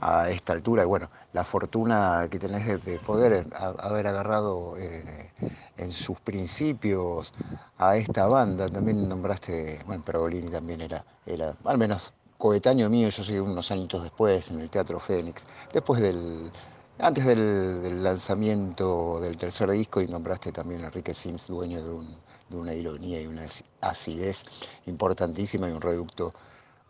a 0.00 0.30
esta 0.30 0.52
altura. 0.52 0.84
Y 0.84 0.86
bueno, 0.86 1.10
la 1.32 1.42
fortuna 1.42 2.28
que 2.30 2.38
tenés 2.38 2.64
de, 2.84 2.98
poder 3.00 3.48
haber 3.80 4.06
agarrado 4.06 4.76
eh, 4.78 5.32
en 5.78 5.90
sus 5.90 6.20
principios 6.20 7.34
a 7.76 7.96
esta 7.96 8.28
banda. 8.28 8.68
También 8.68 9.08
nombraste, 9.08 9.80
bueno, 9.84 10.04
Pergolini 10.04 10.48
también 10.48 10.80
era, 10.80 11.04
era 11.26 11.56
al 11.64 11.76
menos 11.76 12.12
coetáneo 12.38 12.88
mío, 12.88 13.08
yo 13.08 13.24
llegué 13.24 13.40
unos 13.40 13.72
añitos 13.72 14.04
después 14.04 14.48
en 14.52 14.60
el 14.60 14.70
Teatro 14.70 15.00
Fénix, 15.00 15.44
después 15.72 16.00
del, 16.00 16.52
antes 17.00 17.26
del, 17.26 18.00
lanzamiento 18.00 19.18
del 19.20 19.36
tercer 19.36 19.68
disco 19.72 20.00
y 20.00 20.06
nombraste 20.06 20.52
también 20.52 20.84
a 20.84 20.86
Enrique 20.86 21.14
Sims, 21.14 21.48
dueño 21.48 21.82
de 21.82 21.90
un 21.90 22.29
de 22.50 22.56
una 22.56 22.74
ironía 22.74 23.20
y 23.22 23.26
una 23.26 23.46
acidez 23.80 24.44
importantísima 24.86 25.68
y 25.68 25.72
un 25.72 25.80
reducto 25.80 26.34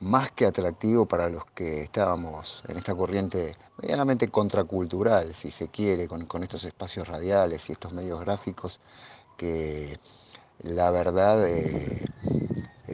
más 0.00 0.30
que 0.32 0.46
atractivo 0.46 1.06
para 1.06 1.28
los 1.28 1.44
que 1.54 1.82
estábamos 1.82 2.62
en 2.68 2.78
esta 2.78 2.94
corriente 2.94 3.52
medianamente 3.82 4.28
contracultural, 4.28 5.34
si 5.34 5.50
se 5.50 5.68
quiere, 5.68 6.08
con, 6.08 6.42
estos 6.42 6.64
espacios 6.64 7.06
radiales 7.06 7.68
y 7.68 7.72
estos 7.72 7.92
medios 7.92 8.18
gráficos 8.20 8.80
que 9.36 9.98
la 10.62 10.90
verdad 10.90 11.46
eh, 11.46 12.02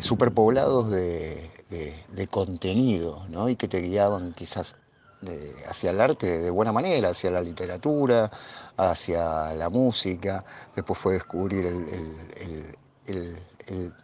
superpoblados 0.00 0.90
de, 0.90 1.50
contenido 2.30 3.24
¿no? 3.28 3.48
y 3.48 3.54
que 3.54 3.68
te 3.68 3.80
guiaban 3.80 4.32
quizás 4.32 4.74
hacia 5.68 5.90
el 5.90 6.00
arte 6.00 6.38
de 6.38 6.50
buena 6.50 6.72
manera, 6.72 7.10
hacia 7.10 7.30
la 7.30 7.40
literatura, 7.40 8.30
hacia 8.76 9.54
la 9.54 9.70
música. 9.70 10.44
Después 10.74 10.98
fue 10.98 11.14
descubrir 11.14 11.66
el, 11.66 12.76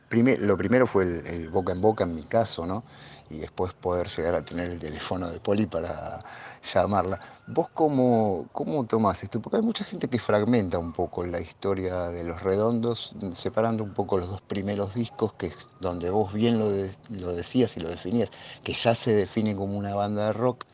primer, 0.08 0.40
lo 0.40 0.56
primero 0.56 0.86
fue 0.86 1.04
el, 1.04 1.48
boca 1.48 1.72
en 1.72 1.80
boca 1.80 2.04
en 2.04 2.14
mi 2.14 2.22
caso, 2.22 2.66
¿no? 2.66 2.82
Y 3.30 3.38
después 3.38 3.72
poder 3.72 4.08
llegar 4.08 4.34
a 4.34 4.44
tener 4.44 4.70
el 4.70 4.78
teléfono 4.78 5.30
de 5.30 5.40
Poli 5.40 5.66
para 5.66 6.22
llamarla. 6.62 7.18
¿Vos 7.46 7.68
cómo, 7.72 8.46
cómo 8.52 8.84
tomás 8.84 9.22
esto? 9.22 9.40
Porque 9.40 9.56
hay 9.56 9.62
mucha 9.62 9.84
gente 9.84 10.08
que 10.08 10.18
fragmenta 10.18 10.78
un 10.78 10.92
poco 10.92 11.24
la 11.24 11.40
historia 11.40 12.08
de 12.08 12.24
Los 12.24 12.42
Redondos, 12.42 13.14
separando 13.34 13.84
un 13.84 13.94
poco 13.94 14.18
los 14.18 14.28
dos 14.28 14.42
primeros 14.42 14.94
discos, 14.94 15.32
que 15.34 15.50
donde 15.80 16.10
vos 16.10 16.32
bien 16.32 16.58
lo, 16.58 16.70
lo 17.10 17.32
decías 17.32 17.76
y 17.78 17.80
lo 17.80 17.88
definías, 17.88 18.30
que 18.62 18.74
ya 18.74 18.94
se 18.94 19.14
define 19.14 19.56
como 19.56 19.78
una 19.78 19.94
banda 19.94 20.26
de 20.26 20.32
rock, 20.34 20.64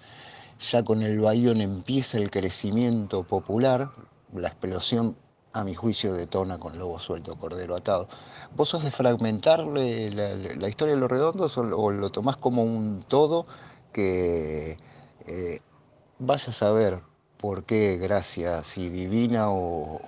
ya 0.59 0.85
con 0.85 1.03
el 1.03 1.21
Bayón 1.21 1.61
empieza 1.61 2.19
el 2.19 2.31
crecimiento 2.31 3.23
popular, 3.23 3.91
la 4.35 4.49
explosión 4.49 5.17
a 5.53 5.65
mi 5.65 5.75
juicio 5.75 6.13
detona 6.15 6.59
con 6.59 6.79
Lobo 6.79 6.99
Suelto, 6.99 7.37
Cordero 7.37 7.77
Atado. 7.77 8.09
¿Vos 8.55 8.69
sos 8.69 8.85
de 8.85 8.91
fragmentarle 8.91 10.11
la, 10.11 10.69
historia 10.69 10.95
de 10.95 11.01
los 11.01 11.11
redondos 11.11 11.57
o, 11.59 11.91
lo 11.91 12.11
tomás 12.11 12.37
como 12.37 12.63
un 12.63 13.05
todo 13.07 13.47
que 13.93 14.79
eh, 15.27 15.61
vaya 16.19 16.49
a 16.49 16.53
saber 16.53 17.01
por 17.39 17.65
qué 17.65 17.97
gracia, 17.97 18.65
si 18.65 18.89
divina 18.91 19.47
o, 19.51 20.01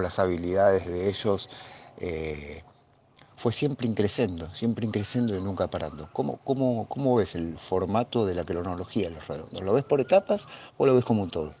las 0.00 0.18
habilidades 0.18 0.86
de 0.86 1.08
ellos 1.08 1.48
eh, 1.98 2.62
fue 3.40 3.52
siempre 3.52 3.86
increciendo, 3.86 4.52
siempre 4.52 4.84
increciendo 4.84 5.34
y 5.34 5.40
nunca 5.40 5.66
parando. 5.66 6.10
¿Cómo, 6.12 6.40
cómo, 6.44 6.86
cómo 6.90 7.16
ves 7.16 7.34
el 7.34 7.56
formato 7.56 8.26
de 8.26 8.34
la 8.34 8.44
cronología 8.44 9.08
de 9.08 9.14
los 9.14 9.26
redondos? 9.26 9.62
¿Lo 9.62 9.72
ves 9.72 9.84
por 9.84 9.98
etapas 9.98 10.46
o 10.76 10.84
lo 10.84 10.94
ves 10.94 11.06
como 11.06 11.22
un 11.22 11.30
todo? 11.30 11.54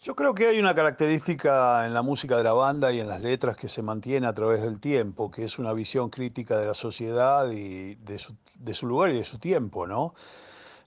Yo 0.00 0.16
creo 0.16 0.34
que 0.34 0.48
hay 0.48 0.58
una 0.58 0.74
característica 0.74 1.86
en 1.86 1.94
la 1.94 2.02
música 2.02 2.36
de 2.36 2.42
la 2.42 2.54
banda 2.54 2.90
y 2.90 2.98
en 2.98 3.06
las 3.06 3.20
letras 3.20 3.54
que 3.54 3.68
se 3.68 3.82
mantiene 3.82 4.26
a 4.26 4.32
través 4.32 4.60
del 4.60 4.80
tiempo, 4.80 5.30
que 5.30 5.44
es 5.44 5.60
una 5.60 5.72
visión 5.72 6.10
crítica 6.10 6.58
de 6.58 6.66
la 6.66 6.74
sociedad 6.74 7.48
y 7.52 7.94
de 7.94 8.18
su, 8.18 8.86
lugar 8.88 9.10
y 9.10 9.18
de 9.18 9.24
su 9.24 9.38
tiempo, 9.38 9.86
¿no? 9.86 10.12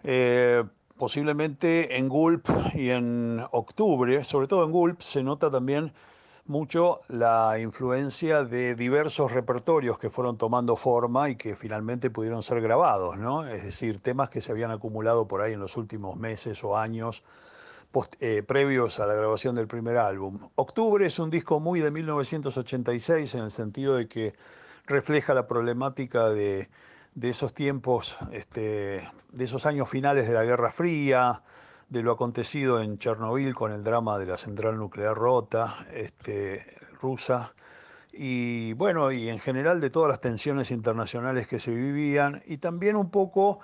Eh, 0.03 0.65
posiblemente 0.97 1.95
en 1.95 2.10
Gulp 2.10 2.49
y 2.73 2.89
en 2.89 3.41
Octubre, 3.53 4.25
sobre 4.25 4.47
todo 4.47 4.65
en 4.65 4.71
Gulp, 4.71 5.01
se 5.01 5.23
nota 5.23 5.49
también 5.49 5.93
mucho 6.45 7.01
la 7.08 7.60
influencia 7.60 8.43
de 8.43 8.75
diversos 8.75 9.32
repertorios 9.32 9.97
que 9.97 10.10
fueron 10.10 10.38
tomando 10.38 10.75
forma 10.75 11.30
y 11.30 11.36
que 11.36 11.56
finalmente 11.56 12.10
pudieron 12.10 12.43
ser 12.43 12.62
grabados. 12.62 13.17
Es 13.49 13.63
decir, 13.63 13.99
temas 13.99 14.30
que 14.30 14.41
se 14.41 14.51
habían 14.51 14.71
acumulado 14.71 15.27
por 15.27 15.41
ahí 15.41 15.54
en 15.54 15.60
los 15.60 15.77
últimos 15.77 16.17
meses 16.17 16.63
o 16.63 16.77
años 16.77 17.23
eh, 18.19 18.41
previos 18.43 18.99
a 18.99 19.06
la 19.06 19.13
grabación 19.13 19.54
del 19.56 19.67
primer 19.67 19.97
álbum. 19.97 20.49
Octubre 20.56 21.06
es 21.06 21.19
un 21.19 21.30
disco 21.30 21.60
muy 21.60 21.82
de 21.82 21.91
1986 21.91 23.36
en 23.36 23.41
el 23.41 23.51
sentido 23.51 23.95
de 23.95 24.08
que 24.08 24.34
refleja 24.86 25.34
la 25.34 25.45
problemática 25.45 26.30
de, 26.30 26.69
esos 27.21 27.54
tiempos, 27.54 28.17
este, 28.32 29.10
de 29.32 29.43
esos 29.43 29.65
años 29.65 29.89
finales 29.89 30.27
de 30.27 30.34
la 30.34 30.43
Guerra 30.43 30.71
Fría, 30.71 31.43
de 31.91 32.01
lo 32.01 32.13
acontecido 32.13 32.82
en 32.82 32.97
Chernobyl 32.97 33.54
con 33.54 33.73
el 33.73 33.84
drama 33.84 34.17
de 34.17 34.25
la 34.25 34.38
central 34.38 34.77
nuclear 34.77 35.13
rota 35.13 35.86
este, 35.93 36.65
rusa 37.01 37.54
y 38.13 38.71
bueno, 38.73 39.12
y 39.12 39.27
en 39.27 39.39
general 39.39 39.82
de 39.82 39.89
todas 39.89 40.08
las 40.08 40.21
tensiones 40.21 40.71
internacionales 40.71 41.47
que 41.47 41.60
se 41.60 41.71
vivían 41.71 42.41
y 42.45 42.58
también 42.58 42.95
un 42.95 43.10
poco 43.10 43.60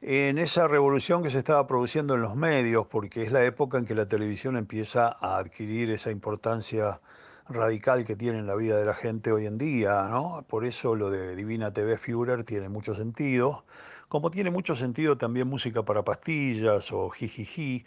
en 0.00 0.38
esa 0.38 0.66
revolución 0.68 1.22
que 1.22 1.30
se 1.30 1.38
estaba 1.38 1.66
produciendo 1.66 2.14
en 2.14 2.22
los 2.22 2.34
medios, 2.34 2.86
porque 2.86 3.22
es 3.22 3.30
la 3.30 3.44
época 3.44 3.76
en 3.76 3.84
que 3.84 3.94
la 3.94 4.06
televisión 4.06 4.56
empieza 4.56 5.08
a 5.08 5.36
adquirir 5.36 5.90
esa 5.90 6.10
importancia 6.10 7.00
radical 7.46 8.06
que 8.06 8.16
tiene 8.16 8.38
en 8.38 8.46
la 8.46 8.54
vida 8.54 8.78
de 8.78 8.86
la 8.86 8.94
gente 8.94 9.32
hoy 9.32 9.44
en 9.44 9.58
día, 9.58 10.04
¿no? 10.10 10.44
Por 10.48 10.64
eso 10.64 10.94
lo 10.94 11.10
de 11.10 11.36
Divina 11.36 11.72
TV 11.72 11.98
Führer 11.98 12.44
tiene 12.44 12.70
mucho 12.70 12.94
sentido 12.94 13.64
como 14.08 14.30
tiene 14.30 14.50
mucho 14.50 14.76
sentido 14.76 15.16
también 15.16 15.48
música 15.48 15.82
para 15.82 16.04
pastillas 16.04 16.92
o 16.92 17.10
jijiji. 17.10 17.84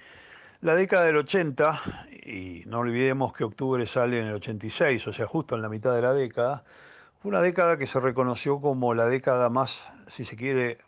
La 0.62 0.76
década 0.76 1.06
del 1.06 1.16
80, 1.16 1.82
y 2.26 2.64
no 2.66 2.80
olvidemos 2.80 3.34
que 3.34 3.46
octubre 3.46 3.86
sale 3.86 4.20
en 4.20 4.28
el 4.28 4.36
86, 4.36 5.08
o 5.08 5.14
sea, 5.14 5.26
justo 5.26 5.56
en 5.56 5.62
la 5.62 5.70
mitad 5.70 5.96
de 5.96 6.02
la 6.02 6.14
década, 6.14 6.64
fue 7.22 7.30
una 7.30 7.42
década 7.42 7.78
que 7.78 7.88
se 7.88 8.00
reconoció 8.00 8.60
como 8.60 8.94
la 8.94 9.06
década 9.06 9.50
más, 9.50 9.88
si 10.08 10.26
se 10.26 10.36
quiere, 10.36 10.80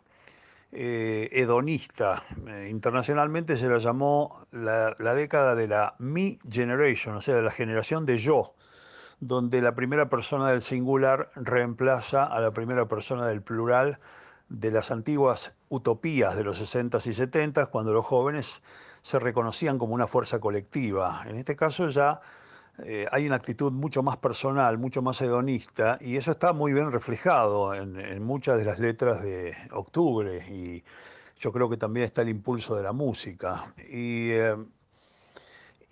eh, 0.72 1.30
hedonista. 1.32 2.22
Eh, 2.46 2.68
internacionalmente 2.70 3.56
se 3.56 3.68
la 3.68 3.78
llamó 3.78 4.46
la, 4.52 4.94
la, 4.98 5.14
década 5.14 5.54
de 5.54 5.68
la 5.68 5.94
Me 5.98 6.38
Generation, 6.50 7.16
o 7.16 7.22
sea, 7.22 7.36
de 7.36 7.42
la 7.42 7.50
generación 7.50 8.04
de 8.04 8.18
yo, 8.18 8.54
donde 9.20 9.62
la 9.62 9.74
primera 9.74 10.10
persona 10.10 10.50
del 10.50 10.62
singular 10.62 11.30
reemplaza 11.34 12.24
a 12.24 12.40
la 12.40 12.50
primera 12.52 12.86
persona 12.88 13.26
del 13.26 13.42
plural 13.42 13.98
de 14.52 14.70
las 14.70 14.90
antiguas 14.90 15.54
utopías 15.70 16.36
de 16.36 16.44
los 16.44 16.60
60s 16.60 17.06
y 17.06 17.10
70s, 17.10 17.68
cuando 17.70 17.92
los 17.92 18.04
jóvenes 18.04 18.62
se 19.00 19.18
reconocían 19.18 19.78
como 19.78 19.94
una 19.94 20.06
fuerza 20.06 20.38
colectiva. 20.38 21.22
En 21.26 21.36
este 21.36 21.56
caso 21.56 21.88
ya 21.88 22.20
eh, 22.84 23.06
hay 23.10 23.26
una 23.26 23.36
actitud 23.36 23.72
mucho 23.72 24.02
más 24.02 24.18
personal, 24.18 24.78
mucho 24.78 25.02
más 25.02 25.20
hedonista, 25.22 25.98
y 26.00 26.16
eso 26.16 26.32
está 26.32 26.52
muy 26.52 26.72
bien 26.72 26.92
reflejado 26.92 27.74
en, 27.74 28.22
muchas 28.22 28.58
de 28.58 28.64
las 28.64 28.78
letras 28.78 29.22
de 29.22 29.56
Octubre, 29.72 30.40
y 30.50 30.84
yo 31.38 31.50
creo 31.50 31.68
que 31.70 31.76
también 31.76 32.04
está 32.04 32.22
el 32.22 32.28
impulso 32.28 32.76
de 32.76 32.82
la 32.82 32.92
música. 32.92 33.72
Y, 33.90 34.30
eh, 34.30 34.56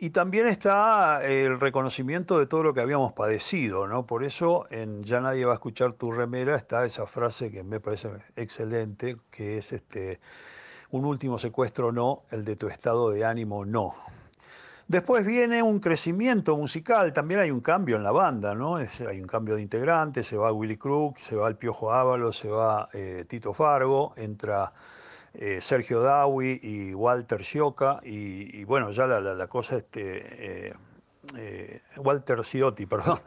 y 0.02 0.10
también 0.10 0.46
está 0.46 1.22
el 1.22 1.60
reconocimiento 1.60 2.38
de 2.38 2.46
todo 2.46 2.62
lo 2.62 2.72
que 2.72 2.80
habíamos 2.80 3.12
padecido, 3.12 3.86
¿no? 3.86 4.06
Por 4.06 4.24
eso 4.24 4.66
en 4.70 5.02
Ya 5.04 5.20
nadie 5.20 5.44
va 5.44 5.52
a 5.52 5.54
escuchar 5.56 5.92
tu 5.92 6.10
remera 6.10 6.56
está 6.56 6.86
esa 6.86 7.06
frase 7.06 7.50
que 7.50 7.62
me 7.62 7.80
parece 7.80 8.08
excelente, 8.34 9.18
que 9.30 9.58
es 9.58 9.74
este, 9.74 10.18
un 10.90 11.04
último 11.04 11.38
secuestro 11.38 11.92
no, 11.92 12.22
el 12.30 12.46
de 12.46 12.56
tu 12.56 12.68
estado 12.68 13.10
de 13.10 13.26
ánimo 13.26 13.66
no. 13.66 13.94
Después 14.88 15.26
viene 15.26 15.62
un 15.62 15.80
crecimiento 15.80 16.56
musical, 16.56 17.12
también 17.12 17.40
hay 17.40 17.50
un 17.50 17.60
cambio 17.60 17.96
en 17.96 18.02
la 18.02 18.10
banda, 18.10 18.54
¿no? 18.54 18.76
hay 18.76 19.20
un 19.20 19.28
cambio 19.28 19.56
de 19.56 19.62
integrantes, 19.62 20.26
se 20.26 20.38
va 20.38 20.50
Willy 20.50 20.78
Crook, 20.78 21.18
se 21.18 21.36
va 21.36 21.46
el 21.46 21.56
Piojo 21.56 21.92
Ávalo, 21.92 22.32
se 22.32 22.48
va 22.48 22.88
eh, 22.94 23.26
Tito 23.28 23.52
Fargo, 23.52 24.14
entra 24.16 24.72
eh, 25.32 25.60
Sergio 25.60 26.00
Dawi 26.02 26.58
y 26.60 26.92
Walter 26.92 27.44
Sioca, 27.44 28.00
y, 28.02 28.64
bueno, 28.64 28.90
ya 28.90 29.06
la, 29.06 29.46
cosa, 29.46 29.76
este, 29.76 30.68
eh, 30.68 30.74
eh, 31.36 31.82
Walter 31.98 32.44
Siotti, 32.44 32.86
perdón. 32.86 33.20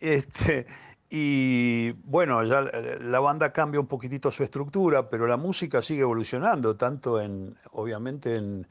este, 0.00 0.66
y 1.10 1.90
bueno, 2.04 2.42
ya 2.44 2.62
la 2.62 3.20
banda 3.20 3.52
cambia 3.52 3.80
un 3.80 3.86
poquitito 3.86 4.30
su 4.30 4.42
estructura, 4.42 5.10
pero 5.10 5.26
la 5.26 5.36
música 5.36 5.82
sigue 5.82 6.02
evolucionando, 6.02 6.74
tanto 6.76 7.20
en, 7.20 7.56
obviamente, 7.72 8.36
en 8.36 8.66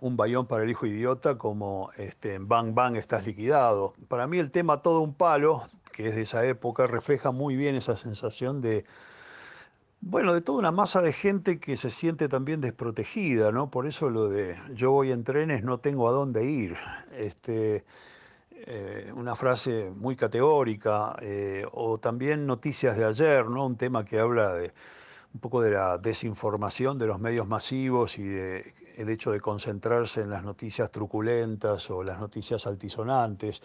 Un 0.00 0.16
bayón 0.16 0.46
para 0.46 0.62
el 0.62 0.70
hijo 0.70 0.86
idiota 0.86 1.36
como 1.36 1.90
este, 1.96 2.34
en 2.34 2.46
Bang 2.46 2.74
Bang 2.74 2.94
estás 2.96 3.26
liquidado. 3.26 3.94
Para 4.06 4.28
mí 4.28 4.38
el 4.38 4.52
tema 4.52 4.82
Todo 4.82 5.00
un 5.00 5.14
palo, 5.14 5.64
que 5.92 6.08
es 6.08 6.14
de 6.14 6.22
esa 6.22 6.44
época, 6.44 6.86
refleja 6.86 7.32
muy 7.32 7.56
bien 7.56 7.74
esa 7.74 7.96
sensación 7.96 8.60
de 8.60 8.84
bueno, 10.06 10.34
de 10.34 10.42
toda 10.42 10.58
una 10.58 10.70
masa 10.70 11.00
de 11.00 11.14
gente 11.14 11.58
que 11.58 11.78
se 11.78 11.90
siente 11.90 12.28
también 12.28 12.60
desprotegida, 12.60 13.52
¿no? 13.52 13.70
Por 13.70 13.86
eso 13.86 14.10
lo 14.10 14.28
de 14.28 14.54
yo 14.74 14.90
voy 14.90 15.10
en 15.10 15.24
trenes, 15.24 15.64
no 15.64 15.78
tengo 15.78 16.08
a 16.08 16.12
dónde 16.12 16.44
ir. 16.44 16.76
Este, 17.12 17.86
eh, 18.50 19.10
una 19.16 19.34
frase 19.34 19.90
muy 19.96 20.14
categórica, 20.14 21.16
eh, 21.22 21.64
o 21.72 21.96
también 21.98 22.46
noticias 22.46 22.98
de 22.98 23.04
ayer, 23.06 23.48
¿no? 23.48 23.64
Un 23.64 23.76
tema 23.76 24.04
que 24.04 24.20
habla 24.20 24.52
de 24.52 24.74
un 25.32 25.40
poco 25.40 25.62
de 25.62 25.70
la 25.70 25.96
desinformación 25.96 26.98
de 26.98 27.06
los 27.06 27.18
medios 27.18 27.48
masivos 27.48 28.18
y 28.18 28.24
de 28.24 28.74
el 28.96 29.08
hecho 29.08 29.32
de 29.32 29.40
concentrarse 29.40 30.20
en 30.20 30.30
las 30.30 30.44
noticias 30.44 30.90
truculentas 30.90 31.90
o 31.90 32.04
las 32.04 32.20
noticias 32.20 32.66
altisonantes. 32.66 33.62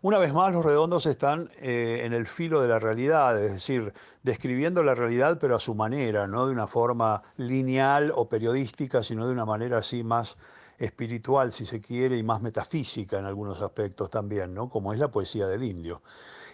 Una 0.00 0.18
vez 0.18 0.32
más, 0.32 0.52
los 0.52 0.64
redondos 0.64 1.06
están 1.06 1.50
eh, 1.60 2.02
en 2.04 2.12
el 2.12 2.26
filo 2.26 2.62
de 2.62 2.68
la 2.68 2.78
realidad, 2.78 3.42
es 3.42 3.52
decir, 3.52 3.92
describiendo 4.22 4.84
la 4.84 4.94
realidad 4.94 5.38
pero 5.40 5.56
a 5.56 5.60
su 5.60 5.74
manera, 5.74 6.28
no 6.28 6.46
de 6.46 6.52
una 6.52 6.68
forma 6.68 7.22
lineal 7.36 8.12
o 8.14 8.28
periodística, 8.28 9.02
sino 9.02 9.26
de 9.26 9.32
una 9.32 9.44
manera 9.44 9.78
así 9.78 10.04
más 10.04 10.36
espiritual, 10.78 11.50
si 11.50 11.66
se 11.66 11.80
quiere, 11.80 12.16
y 12.16 12.22
más 12.22 12.40
metafísica 12.40 13.18
en 13.18 13.24
algunos 13.24 13.60
aspectos 13.60 14.08
también, 14.08 14.54
¿no? 14.54 14.68
como 14.68 14.92
es 14.92 15.00
la 15.00 15.10
poesía 15.10 15.48
del 15.48 15.64
indio. 15.64 16.00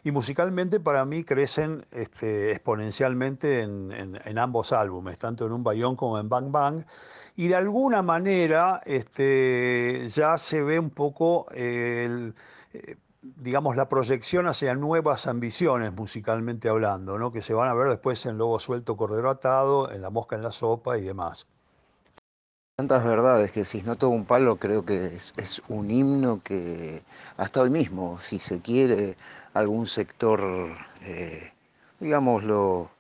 Y 0.05 0.11
musicalmente 0.11 0.81
para 0.81 1.05
mí 1.05 1.23
crecen 1.25 1.85
este, 1.91 2.51
exponencialmente 2.53 3.61
en, 3.61 4.39
ambos 4.39 4.73
álbumes, 4.73 5.19
tanto 5.19 5.45
en 5.45 5.53
Un 5.53 5.63
Bayón 5.63 5.97
como 5.97 6.19
en 6.19 6.31
Bang 6.31 6.51
Bang, 6.51 6.85
y 7.37 7.49
de 7.49 7.57
alguna 7.57 8.01
manera 8.01 8.81
este, 8.87 10.09
ya 10.09 10.39
se 10.39 10.63
ve 10.63 10.79
un 10.79 10.89
poco 10.89 11.47
el... 11.51 12.35
Eh, 13.25 13.33
digamos, 13.37 13.77
la 13.77 13.89
proyección 13.89 14.47
hacia 14.47 14.75
nuevas 14.75 15.27
ambiciones 15.27 15.93
musicalmente 15.95 16.69
hablando, 16.69 17.19
¿no? 17.19 17.33
que 17.33 17.43
se 17.43 17.55
van 17.55 17.69
a 17.69 17.75
ver 17.75 17.89
después 17.89 18.25
en 18.27 18.39
Lobo 18.39 18.59
Suelto, 18.59 18.97
Cordero 18.97 19.31
Atado, 19.31 19.91
en 19.91 20.03
La 20.03 20.11
Mosca 20.11 20.37
en 20.37 20.43
la 20.43 20.53
Sopa 20.53 20.99
y 20.99 21.03
demás. 21.03 21.47
Tantas 22.77 23.05
verdades 23.05 23.53
que 23.53 23.65
si 23.65 23.83
no 23.83 23.97
todo 23.97 24.11
un 24.11 24.25
palo 24.25 24.57
creo 24.57 24.85
que 24.85 25.07
es, 25.07 25.63
un 25.69 25.91
himno 25.91 26.43
que 26.43 27.05
hasta 27.37 27.61
hoy 27.61 27.71
mismo, 27.71 28.19
si 28.21 28.41
se 28.41 28.61
quiere, 28.61 29.17
algún 29.53 29.87
sector, 29.87 30.75
eh, 31.03 31.53
digámoslo, 32.01 32.91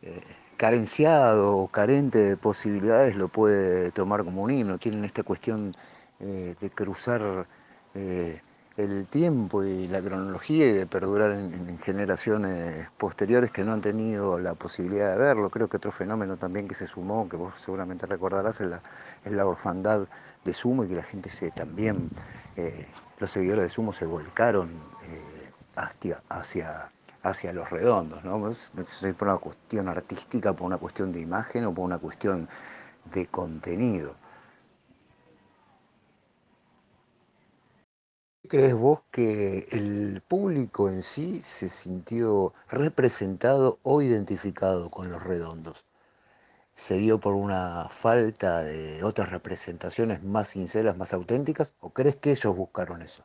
eh, 0.00 0.22
carenciado 0.56 1.58
o 1.58 1.68
carente 1.68 2.22
de 2.22 2.36
posibilidades 2.38 3.16
lo 3.16 3.28
puede 3.28 3.90
tomar 3.90 4.24
como 4.24 4.42
un 4.42 4.50
himno. 4.50 4.78
Tienen 4.78 5.04
esta 5.04 5.22
cuestión 5.22 5.72
eh, 6.20 6.54
de 6.58 6.70
cruzar 6.70 7.46
el 8.78 9.06
tiempo 9.06 9.64
y 9.64 9.88
la 9.88 10.00
cronología 10.00 10.68
y 10.68 10.72
de 10.72 10.86
perdurar 10.86 11.32
en, 11.32 11.78
generaciones 11.80 12.88
posteriores 12.96 13.50
que 13.50 13.64
no 13.64 13.72
han 13.72 13.80
tenido 13.80 14.38
la 14.38 14.54
posibilidad 14.54 15.10
de 15.10 15.18
verlo. 15.18 15.50
Creo 15.50 15.68
que 15.68 15.78
otro 15.78 15.90
fenómeno 15.90 16.36
también 16.36 16.68
que 16.68 16.76
se 16.76 16.86
sumó, 16.86 17.28
que 17.28 17.36
vos 17.36 17.54
seguramente 17.58 18.06
recordarás, 18.06 18.60
es 18.60 18.68
la, 19.32 19.46
orfandad 19.46 20.06
de 20.44 20.52
Sumo 20.52 20.84
y 20.84 20.88
que 20.88 20.94
la 20.94 21.02
gente 21.02 21.28
se 21.28 21.50
también, 21.50 22.08
eh, 22.56 22.86
los 23.18 23.32
seguidores 23.32 23.64
de 23.64 23.70
Sumo 23.70 23.92
se 23.92 24.06
volcaron 24.06 24.68
eh, 24.68 25.50
hacia, 25.74 26.22
hacia, 26.28 26.92
hacia 27.24 27.52
los 27.52 27.70
redondos, 27.70 28.22
¿no? 28.22 28.38
por 29.18 29.28
una 29.28 29.38
cuestión 29.38 29.88
artística, 29.88 30.52
por 30.52 30.68
una 30.68 30.78
cuestión 30.78 31.10
de 31.10 31.20
imagen 31.20 31.64
o 31.64 31.74
por 31.74 31.84
una 31.84 31.98
cuestión 31.98 32.48
de 33.12 33.26
contenido. 33.26 34.14
¿Crees 38.46 38.74
vos 38.74 39.00
que 39.10 39.66
el 39.72 40.22
público 40.26 40.88
en 40.88 41.02
sí 41.02 41.40
se 41.40 41.68
sintió 41.68 42.54
representado 42.68 43.78
o 43.82 44.00
identificado 44.00 44.90
con 44.90 45.10
los 45.10 45.22
redondos? 45.22 45.84
¿Se 46.74 46.96
dio 46.96 47.18
por 47.18 47.34
una 47.34 47.88
falta 47.90 48.62
de 48.62 49.02
otras 49.02 49.30
representaciones 49.30 50.22
más 50.22 50.48
sinceras, 50.48 50.96
más 50.96 51.12
auténticas? 51.12 51.74
¿O 51.80 51.90
crees 51.90 52.16
que 52.16 52.30
ellos 52.30 52.56
buscaron 52.56 53.02
eso? 53.02 53.24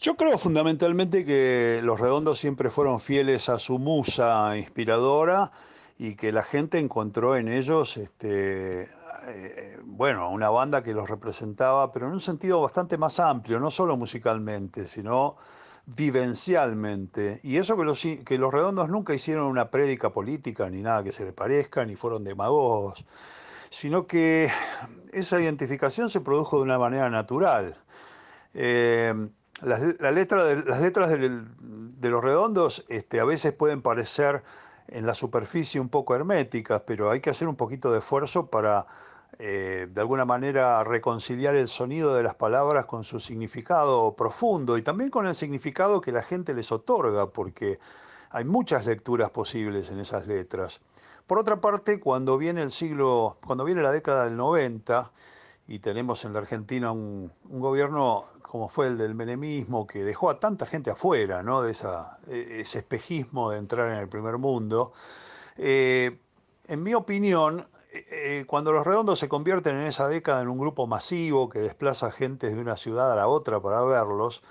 Yo 0.00 0.16
creo 0.16 0.38
fundamentalmente 0.38 1.26
que 1.26 1.80
los 1.82 2.00
redondos 2.00 2.38
siempre 2.40 2.70
fueron 2.70 3.00
fieles 3.00 3.50
a 3.50 3.58
su 3.58 3.78
musa 3.78 4.56
inspiradora 4.56 5.52
y 5.98 6.16
que 6.16 6.32
la 6.32 6.42
gente 6.42 6.78
encontró 6.78 7.36
en 7.36 7.48
ellos 7.48 7.98
este, 7.98 8.88
eh, 9.26 9.78
bueno, 9.84 10.30
una 10.30 10.50
banda 10.50 10.82
que 10.82 10.92
los 10.94 11.08
representaba, 11.08 11.92
pero 11.92 12.06
en 12.06 12.12
un 12.12 12.20
sentido 12.20 12.60
bastante 12.60 12.98
más 12.98 13.20
amplio, 13.20 13.60
no 13.60 13.70
solo 13.70 13.96
musicalmente, 13.96 14.86
sino 14.86 15.36
vivencialmente. 15.86 17.40
Y 17.42 17.56
eso 17.56 17.76
que 17.76 17.84
los, 17.84 18.00
que 18.24 18.38
los 18.38 18.52
redondos 18.52 18.88
nunca 18.88 19.14
hicieron 19.14 19.46
una 19.46 19.70
prédica 19.70 20.10
política, 20.10 20.70
ni 20.70 20.82
nada 20.82 21.02
que 21.02 21.12
se 21.12 21.24
le 21.24 21.32
parezca, 21.32 21.84
ni 21.84 21.96
fueron 21.96 22.24
demagogos, 22.24 23.04
sino 23.70 24.06
que 24.06 24.50
esa 25.12 25.40
identificación 25.40 26.08
se 26.08 26.20
produjo 26.20 26.58
de 26.58 26.62
una 26.64 26.78
manera 26.78 27.10
natural. 27.10 27.76
Eh, 28.54 29.14
las, 29.62 29.80
las 30.00 30.14
letras 30.14 31.10
de, 31.10 32.08
los 32.10 32.24
redondos 32.24 32.84
este, 32.88 33.20
a 33.20 33.24
veces 33.24 33.52
pueden 33.52 33.82
parecer 33.82 34.42
en 34.88 35.06
la 35.06 35.14
superficie 35.14 35.80
un 35.80 35.88
poco 35.88 36.14
herméticas, 36.14 36.82
pero 36.86 37.10
hay 37.10 37.20
que 37.20 37.30
hacer 37.30 37.48
un 37.48 37.56
poquito 37.56 37.92
de 37.92 37.98
esfuerzo 37.98 38.46
para 38.46 38.86
eh, 39.38 39.88
de 39.90 40.00
alguna 40.00 40.24
manera 40.24 40.82
reconciliar 40.84 41.54
el 41.54 41.68
sonido 41.68 42.14
de 42.14 42.22
las 42.22 42.34
palabras 42.34 42.86
con 42.86 43.04
su 43.04 43.20
significado 43.20 44.14
profundo 44.16 44.76
y 44.76 44.82
también 44.82 45.10
con 45.10 45.26
el 45.26 45.34
significado 45.34 46.00
que 46.00 46.12
la 46.12 46.22
gente 46.22 46.52
les 46.52 46.72
otorga, 46.72 47.30
porque 47.30 47.78
hay 48.30 48.44
muchas 48.44 48.86
lecturas 48.86 49.30
posibles 49.30 49.90
en 49.90 49.98
esas 49.98 50.26
letras. 50.26 50.80
Por 51.26 51.38
otra 51.38 51.60
parte, 51.60 52.00
cuando 52.00 52.38
viene 52.38 52.62
el 52.62 52.70
siglo, 52.70 53.36
cuando 53.44 53.64
viene 53.64 53.82
la 53.82 53.92
década 53.92 54.24
del 54.24 54.36
90 54.36 55.10
y 55.68 55.78
tenemos 55.78 56.24
en 56.24 56.32
la 56.32 56.40
Argentina 56.40 56.90
un, 56.90 57.32
gobierno 57.44 58.26
como 58.42 58.68
fue 58.68 58.88
el 58.88 58.98
del 58.98 59.14
menemismo, 59.14 59.86
que 59.86 60.02
dejó 60.02 60.28
a 60.28 60.40
tanta 60.40 60.66
gente 60.66 60.90
afuera, 60.90 61.44
¿no? 61.44 61.62
de 61.62 61.70
esa, 61.70 62.18
e, 62.26 62.58
ese 62.58 62.80
espejismo 62.80 63.52
de 63.52 63.58
entrar 63.58 63.88
en 63.92 63.98
el 63.98 64.08
primer 64.08 64.38
mundo, 64.38 64.92
eh, 65.56 66.18
en 66.66 66.82
mi 66.82 66.94
opinión, 66.94 67.64
eh, 67.92 68.44
cuando 68.46 68.72
los 68.72 68.86
redondos 68.86 69.18
se 69.18 69.28
convierten 69.28 69.76
en 69.76 69.82
esa 69.82 70.06
década 70.08 70.42
en 70.42 70.48
un 70.48 70.58
grupo 70.58 70.86
masivo 70.86 71.48
que 71.48 71.58
desplaza 71.58 72.12
gente 72.12 72.48
de 72.48 72.60
una 72.60 72.76
ciudad 72.76 73.12
a 73.12 73.16
la 73.16 73.26
otra 73.28 73.60
para 73.60 73.82
verlos, 73.82 74.42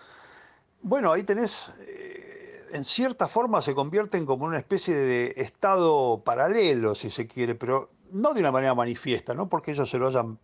bueno, 0.82 1.12
ahí 1.12 1.24
tenés, 1.24 1.72
eh, 1.80 2.68
en 2.72 2.84
cierta 2.84 3.28
forma 3.28 3.62
se 3.62 3.76
convierten 3.76 4.26
como 4.26 4.46
una 4.46 4.58
especie 4.58 4.96
de 4.96 5.34
estado 5.38 6.22
paralelo, 6.24 6.96
si 6.96 7.10
se 7.10 7.28
quiere, 7.28 7.56
pero 7.56 7.90
no 8.12 8.34
de 8.34 8.42
una 8.42 8.52
manera 8.52 8.76
manifiesta, 8.76 9.34
no 9.34 9.50
porque 9.50 9.72
ellos 9.72 9.90
se 9.90 9.98
lo 9.98 10.08
hayan 10.08 10.40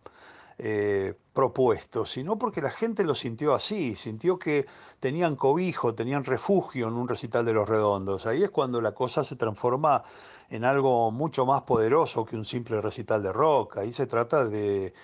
eh, 0.58 1.14
propuesto, 1.34 2.06
sino 2.06 2.38
porque 2.38 2.62
la 2.62 2.70
gente 2.70 3.04
lo 3.04 3.14
sintió 3.14 3.52
así, 3.52 3.94
sintió 3.94 4.38
que 4.38 4.66
tenían 5.00 5.36
cobijo, 5.36 5.94
tenían 5.94 6.24
refugio 6.24 6.88
en 6.88 6.94
un 6.94 7.08
recital 7.08 7.44
de 7.44 7.52
los 7.52 7.68
redondos. 7.68 8.24
Ahí 8.24 8.42
es 8.42 8.48
cuando 8.48 8.80
la 8.80 8.92
cosa 8.92 9.22
se 9.22 9.36
transforma 9.36 10.02
en 10.50 10.64
algo 10.64 11.10
mucho 11.10 11.46
más 11.46 11.62
poderoso 11.62 12.24
que 12.24 12.36
un 12.36 12.44
simple 12.44 12.80
recital 12.80 13.22
de 13.22 13.32
rock. 13.32 13.78
Ahí 13.78 13.92
se 13.92 14.06
trata 14.06 14.44
de 14.44 14.94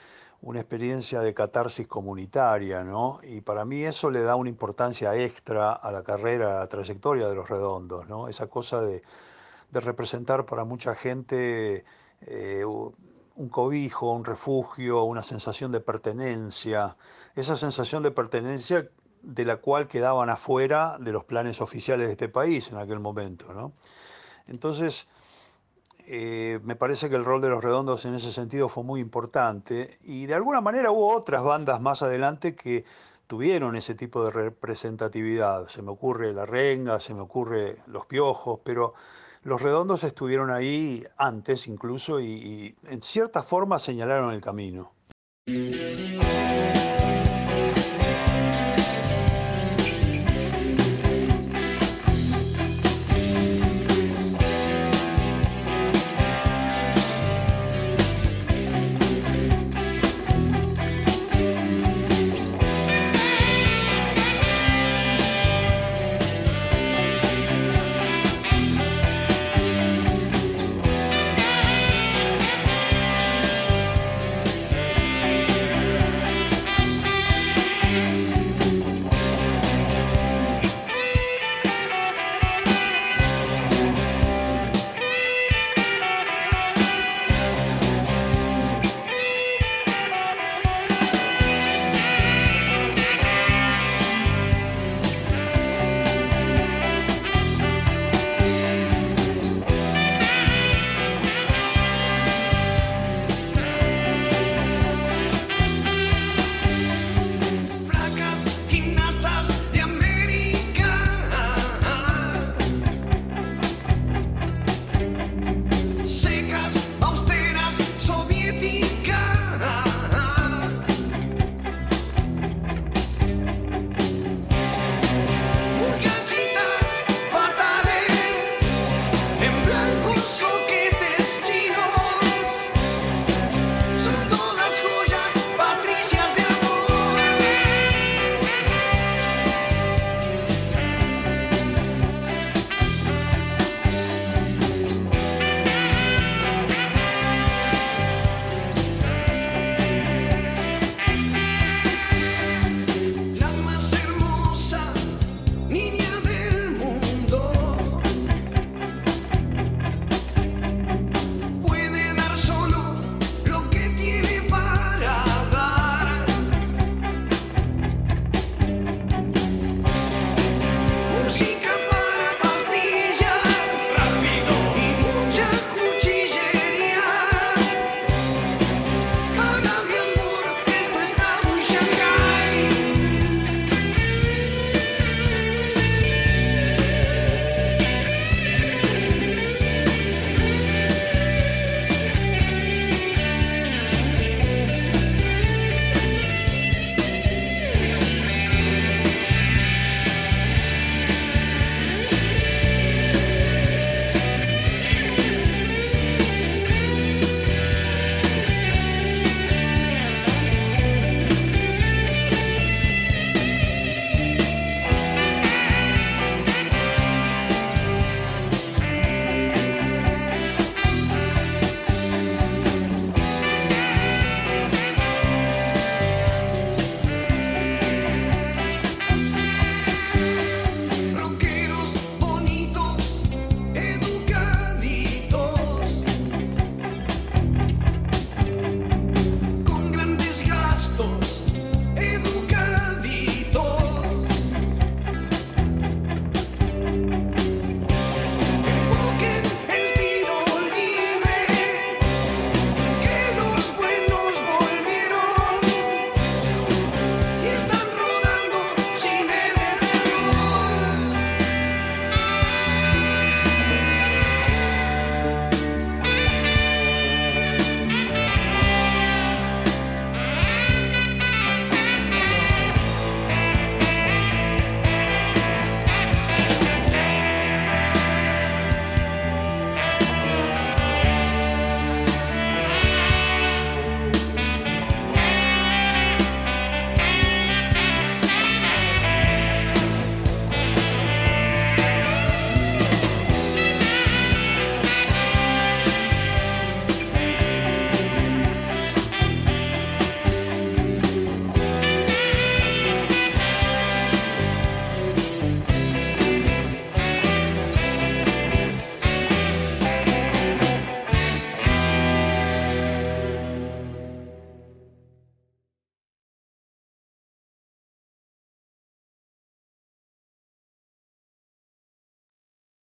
una 0.43 0.61
experiencia 0.61 1.21
de 1.21 1.35
catarsis 1.35 1.87
comunitaria, 1.87 2.83
¿no? 2.83 3.21
Y 3.23 3.41
para 3.43 3.65
mí 3.65 3.85
eso 3.85 4.11
le 4.11 4.23
da 4.23 4.35
una 4.35 4.51
importancia 4.51 5.15
extra 5.17 5.73
a 5.73 5.93
la 5.93 6.03
carrera, 6.03 6.57
a 6.57 6.61
la 6.61 6.69
trayectoria 6.69 7.29
de 7.29 7.35
los 7.35 7.49
redondos, 7.49 8.09
¿no? 8.09 8.29
Esa 8.29 8.49
cosa 8.49 8.81
de, 8.81 9.03
representar 9.73 10.45
para 10.45 10.65
mucha 10.65 10.95
gente 10.95 11.85
eh, 12.23 12.65
un 12.65 13.49
cobijo, 13.49 14.13
un 14.13 14.25
refugio, 14.25 15.05
una 15.05 15.23
sensación 15.23 15.73
de 15.73 15.81
pertenencia, 15.81 16.97
esa 17.35 17.57
sensación 17.57 18.03
de 18.03 18.11
pertenencia 18.11 18.91
de 19.23 19.45
la 19.45 19.57
cual 19.57 19.87
quedaban 19.89 20.29
afuera 20.29 20.99
de 20.99 21.13
los 21.13 21.25
planes 21.25 21.61
oficiales 21.61 22.07
de 22.07 22.13
este 22.13 22.29
país 22.29 22.71
en 22.71 22.79
aquel 22.79 23.01
momento. 23.01 23.55
¿no? 23.55 23.73
Entonces, 24.47 25.07
eh, 26.07 26.61
me 26.65 26.77
parece 26.77 27.09
que 27.09 27.17
el 27.17 27.25
rol 27.25 27.41
de 27.41 27.49
los 27.49 27.63
redondos 27.63 28.05
en 28.05 28.15
ese 28.15 28.33
sentido 28.33 28.69
fue 28.69 28.85
muy 28.85 29.01
importante 29.01 29.97
y 30.03 30.27
de 30.27 30.35
alguna 30.35 30.61
manera 30.61 30.91
hubo 30.91 31.15
otras 31.15 31.43
bandas 31.43 31.81
más 31.81 32.03
adelante 32.03 32.55
que 32.55 32.85
tuvieron 33.27 33.77
ese 33.77 33.95
tipo 33.95 34.25
de 34.25 34.31
representatividad. 34.31 35.67
Se 35.69 35.83
me 35.83 35.91
ocurre 35.91 36.33
La 36.33 36.45
Renga, 36.45 37.01
se 37.01 37.15
me 37.15 37.21
ocurre 37.21 37.77
Los 37.87 38.07
Piojos, 38.07 38.61
pero 38.65 38.95
los 39.43 39.61
redondos 39.61 40.05
estuvieron 40.05 40.51
ahí 40.51 41.05
antes 41.17 41.67
incluso 41.67 42.21
y, 42.21 42.77
en 42.85 43.03
cierta 43.03 43.43
forma 43.43 43.79
señalaron 43.79 44.33
el 44.33 44.41
camino. 44.41 44.93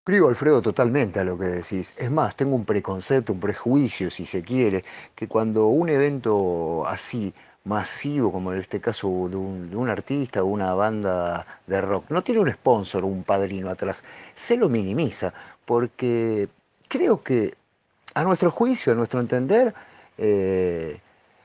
Suscribo, 0.10 0.30
Alfredo, 0.30 0.60
totalmente 0.64 1.20
a 1.20 1.24
lo 1.24 1.38
que 1.38 1.45
decís. 1.45 1.93
Es 1.95 2.10
más, 2.10 2.36
tengo 2.36 2.55
un 2.55 2.66
preconcepto, 2.66 3.32
un 3.32 3.39
prejuicio, 3.39 4.10
si 4.10 4.26
se 4.26 4.41
quiere, 4.41 4.84
que 5.14 5.28
cuando 5.28 5.68
un 5.68 5.88
evento 5.88 6.84
así, 6.88 7.32
masivo, 7.66 8.32
como 8.32 8.51
en 8.51 8.57
este 8.57 8.82
caso 8.82 9.07
de 9.30 9.38
un, 9.38 9.88
artista 9.88 10.41
o 10.41 10.47
una 10.47 10.74
banda 10.74 11.45
de 11.68 11.80
rock, 11.80 12.05
no 12.10 12.24
tiene 12.24 12.41
un 12.41 12.49
sponsor, 12.49 13.05
un 13.05 13.24
padrino 13.24 13.70
atrás, 13.70 14.03
se 14.34 14.57
lo 14.57 14.68
minimiza, 14.68 15.32
porque 15.64 16.49
creo 16.88 17.22
que 17.22 17.53
a 18.16 18.24
nuestro 18.24 18.49
juicio, 18.49 18.93
a 18.93 18.95
nuestro 18.95 19.20
entender, 19.20 19.76
eh, 20.18 20.99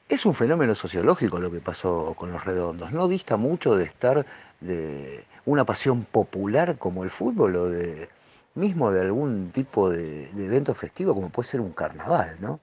es 0.09 0.25
un 0.25 0.35
fenómeno 0.35 0.75
sociológico 0.75 1.39
lo 1.39 1.51
que 1.51 1.61
pasó 1.61 2.15
con 2.17 2.33
los 2.33 2.43
redondos. 2.47 2.93
No 2.93 3.09
dista 3.09 3.37
mucho 3.37 3.77
de 3.77 3.85
estar 3.85 4.25
de 4.63 5.23
una 5.45 5.67
pasión 5.67 6.07
popular 6.07 6.79
como 6.79 7.05
el 7.05 7.11
fútbol 7.11 7.57
o 7.57 7.69
de 7.69 8.09
mismo 8.55 8.91
de 8.91 9.01
algún 9.01 9.51
tipo 9.51 9.91
de, 9.91 10.31
evento 10.31 10.75
festivo 10.75 11.15
como 11.15 11.31
puede 11.31 11.49
ser 11.49 11.61
un 11.61 11.73
carnaval, 11.73 12.37
¿no? 12.41 12.61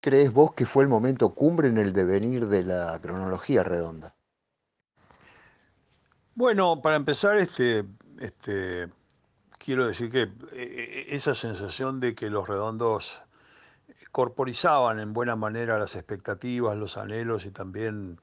¿Crees 0.00 0.32
vos 0.32 0.52
que 0.54 0.66
fue 0.66 0.84
el 0.84 0.88
momento 0.88 1.34
cumbre 1.34 1.68
en 1.68 1.78
el 1.78 1.92
devenir 1.92 2.48
de 2.48 2.64
la 2.64 2.98
cronología 3.00 3.62
redonda? 3.62 4.14
Bueno, 6.34 6.80
para 6.82 6.96
empezar, 6.96 7.36
este, 7.36 7.84
este, 8.18 8.88
quiero 9.58 9.86
decir 9.86 10.10
que 10.10 10.22
eh, 10.22 10.30
eh, 10.52 11.06
esa 11.10 11.34
sensación 11.34 12.00
de 12.00 12.14
que 12.14 12.30
los 12.30 12.48
redondos 12.48 13.20
corporizaban 14.10 14.98
en 14.98 15.12
buena 15.12 15.36
manera 15.36 15.78
las 15.78 15.94
expectativas, 15.94 16.76
los 16.76 16.96
anhelos 16.96 17.46
y 17.46 17.50
también 17.50 18.20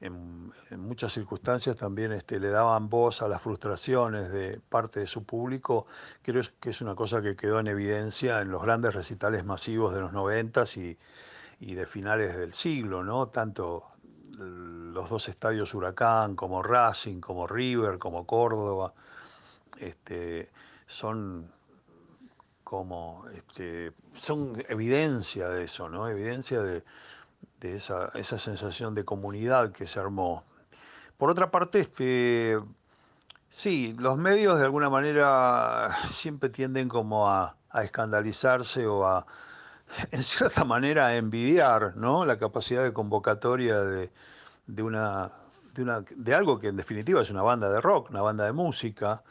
en, 0.00 0.52
muchas 0.76 1.12
circunstancias 1.12 1.76
también 1.76 2.12
este, 2.12 2.38
le 2.38 2.48
daban 2.50 2.88
voz 2.88 3.22
a 3.22 3.28
las 3.28 3.42
frustraciones 3.42 4.30
de 4.30 4.60
parte 4.68 5.00
de 5.00 5.06
su 5.06 5.24
público, 5.24 5.86
creo 6.22 6.42
que 6.60 6.70
es 6.70 6.80
una 6.80 6.94
cosa 6.94 7.20
que 7.20 7.36
quedó 7.36 7.58
en 7.60 7.66
evidencia 7.66 8.40
en 8.40 8.50
los 8.50 8.62
grandes 8.62 8.94
recitales 8.94 9.44
masivos 9.44 9.94
de 9.94 10.00
los 10.00 10.12
noventas 10.12 10.76
y, 10.76 10.98
de 11.60 11.86
finales 11.86 12.36
del 12.36 12.54
siglo, 12.54 13.02
¿no? 13.02 13.28
Tanto 13.28 13.84
los 14.38 15.10
dos 15.10 15.28
estadios 15.28 15.74
Huracán, 15.74 16.36
como 16.36 16.62
Racing, 16.62 17.20
como 17.20 17.48
River, 17.48 17.98
como 17.98 18.24
Córdoba, 18.24 18.94
este, 19.80 20.50
son 20.86 21.50
como 22.62 23.24
este, 23.34 23.92
son 24.20 24.62
evidencia 24.68 25.48
de 25.48 25.64
eso, 25.64 25.88
¿no? 25.88 26.08
Evidencia 26.08 26.62
de, 26.62 26.84
de 27.60 27.76
esa, 27.76 28.10
esa, 28.14 28.38
sensación 28.38 28.94
de 28.94 29.04
comunidad 29.04 29.72
que 29.72 29.86
se 29.86 29.98
armó. 29.98 30.44
Por 31.16 31.30
otra 31.30 31.50
parte, 31.50 31.80
este, 31.80 32.58
sí, 33.50 33.94
los 33.98 34.18
medios 34.18 34.58
de 34.58 34.64
alguna 34.64 34.88
manera 34.88 35.96
siempre 36.06 36.48
tienden 36.50 36.88
como 36.88 37.28
a, 37.28 37.56
escandalizarse 37.82 38.86
o 38.86 39.06
a, 39.06 39.26
en 40.10 40.22
cierta 40.22 40.64
manera, 40.64 41.08
a 41.08 41.16
envidiar 41.16 41.96
¿no? 41.96 42.24
la 42.24 42.38
capacidad 42.38 42.82
de 42.82 42.92
convocatoria 42.92 43.80
de, 43.80 44.10
de, 44.66 44.82
una, 44.82 45.32
de, 45.74 45.82
una, 45.82 46.00
de 46.00 46.34
algo 46.34 46.58
que 46.58 46.68
en 46.68 46.76
definitiva 46.76 47.22
es 47.22 47.30
una 47.30 47.42
banda 47.42 47.70
de 47.70 47.80
rock, 47.80 48.10
una 48.10 48.22
banda 48.22 48.44
de 48.44 48.52
música, 48.52 49.22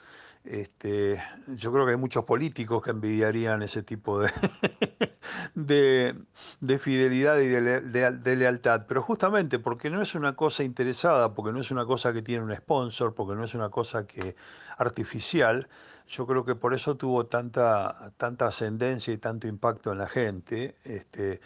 este, 0.50 1.22
yo 1.48 1.72
creo 1.74 1.86
que 1.86 1.92
hay 1.92 1.98
muchos 1.98 2.24
políticos 2.24 2.82
que 2.82 2.92
envidiarían 2.92 3.62
ese 3.64 3.84
tipo 3.84 4.20
de, 4.20 4.32
de, 6.60 6.80
fidelidad 6.80 7.40
y 7.40 7.48
de, 7.48 8.36
lealtad, 8.36 8.86
pero 8.88 9.02
justamente 9.02 9.60
porque 9.60 9.90
no 9.90 10.02
es 10.02 10.16
una 10.16 10.36
cosa 10.36 10.64
interesada, 10.64 11.34
porque 11.34 11.52
no 11.52 11.60
es 11.60 11.72
una 11.72 11.86
cosa 11.86 12.14
que 12.14 12.22
tiene 12.22 12.44
un 12.44 12.56
sponsor, 12.56 13.14
porque 13.14 13.36
no 13.36 13.44
es 13.44 13.56
una 13.56 13.70
cosa 13.70 14.08
que 14.08 14.36
artificial, 14.78 15.68
yo 16.08 16.26
creo 16.26 16.46
que 16.46 16.56
por 16.56 16.74
eso 16.74 16.96
tuvo 16.96 17.26
tanta, 17.26 18.14
tanta 18.16 18.48
ascendencia 18.48 19.14
y 19.14 19.18
tanto 19.18 19.48
impacto 19.48 19.92
en 19.92 19.98
la 19.98 20.08
gente. 20.08 20.76
Este, 20.86 21.42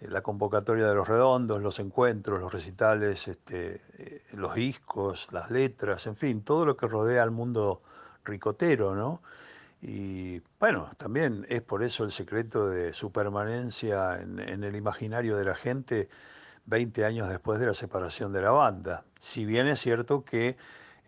la 0.00 0.20
convocatoria 0.20 0.88
de 0.88 0.94
los 0.94 1.08
redondos, 1.08 1.62
los 1.62 1.78
encuentros, 1.78 2.40
los 2.40 2.52
recitales, 2.52 3.28
este, 3.28 3.80
eh, 3.98 4.22
los 4.34 4.54
discos, 4.54 5.28
las 5.30 5.50
letras, 5.50 6.06
en 6.06 6.16
fin, 6.16 6.42
todo 6.42 6.66
lo 6.66 6.76
que 6.76 6.88
rodea 6.88 7.22
al 7.22 7.30
mundo 7.30 7.80
ricotero, 8.24 8.94
¿no? 8.94 9.22
Y 9.80 10.40
bueno, 10.60 10.90
también 10.96 11.44
es 11.48 11.60
por 11.60 11.82
eso 11.82 12.04
el 12.04 12.12
secreto 12.12 12.68
de 12.68 12.92
su 12.92 13.10
permanencia 13.10 14.20
en, 14.20 14.38
el 14.62 14.76
imaginario 14.76 15.36
de 15.36 15.44
la 15.44 15.56
gente 15.56 16.08
20 16.66 17.04
años 17.04 17.28
después 17.28 17.58
de 17.58 17.66
la 17.66 17.74
separación 17.74 18.32
de 18.32 18.42
la 18.42 18.52
banda. 18.52 19.04
Si 19.18 19.44
bien 19.44 19.66
es 19.66 19.80
cierto 19.80 20.24
que 20.24 20.56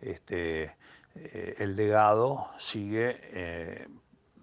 este, 0.01 0.75
eh, 1.15 1.55
el 1.59 1.77
legado 1.77 2.49
sigue 2.59 3.17
eh, 3.21 3.87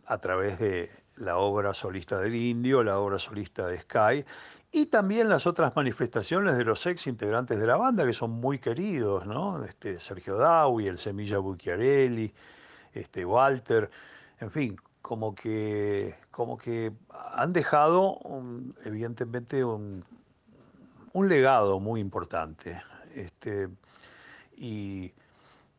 a 0.07 0.17
través 0.19 0.59
de 0.59 0.91
la 1.17 1.37
obra 1.37 1.75
solista 1.75 2.19
del 2.19 2.35
Indio, 2.35 2.83
la 2.83 2.99
obra 2.99 3.19
solista 3.19 3.67
de 3.67 3.81
Sky 3.81 4.25
y 4.73 4.87
también 4.87 5.29
las 5.29 5.47
otras 5.47 5.77
manifestaciones 5.77 6.57
de 6.57 6.65
los 6.65 6.87
ex 6.87 7.07
integrantes 7.07 7.61
de 7.61 7.67
la 7.67 7.77
banda 7.77 8.07
que 8.07 8.15
son 8.15 8.41
muy 8.41 8.59
queridos, 8.59 9.27
¿no? 9.27 9.63
Este, 9.63 10.01
Sergio 10.01 10.39
Dawi, 10.39 10.89
el 10.89 10.97
Semilla 10.97 11.39
Bucchiarelli, 11.39 12.33
este, 12.95 13.25
Walter, 13.25 13.91
en 14.41 14.51
fin, 14.51 14.77
como 15.03 15.35
que, 15.35 16.17
como 16.31 16.57
que 16.57 16.93
han 17.11 17.53
dejado 17.53 18.19
evidentemente 18.85 19.65
un, 19.65 20.05
legado 21.15 21.81
muy 21.81 22.01
importante. 22.01 22.83
Este, 23.15 23.69
y 24.57 25.13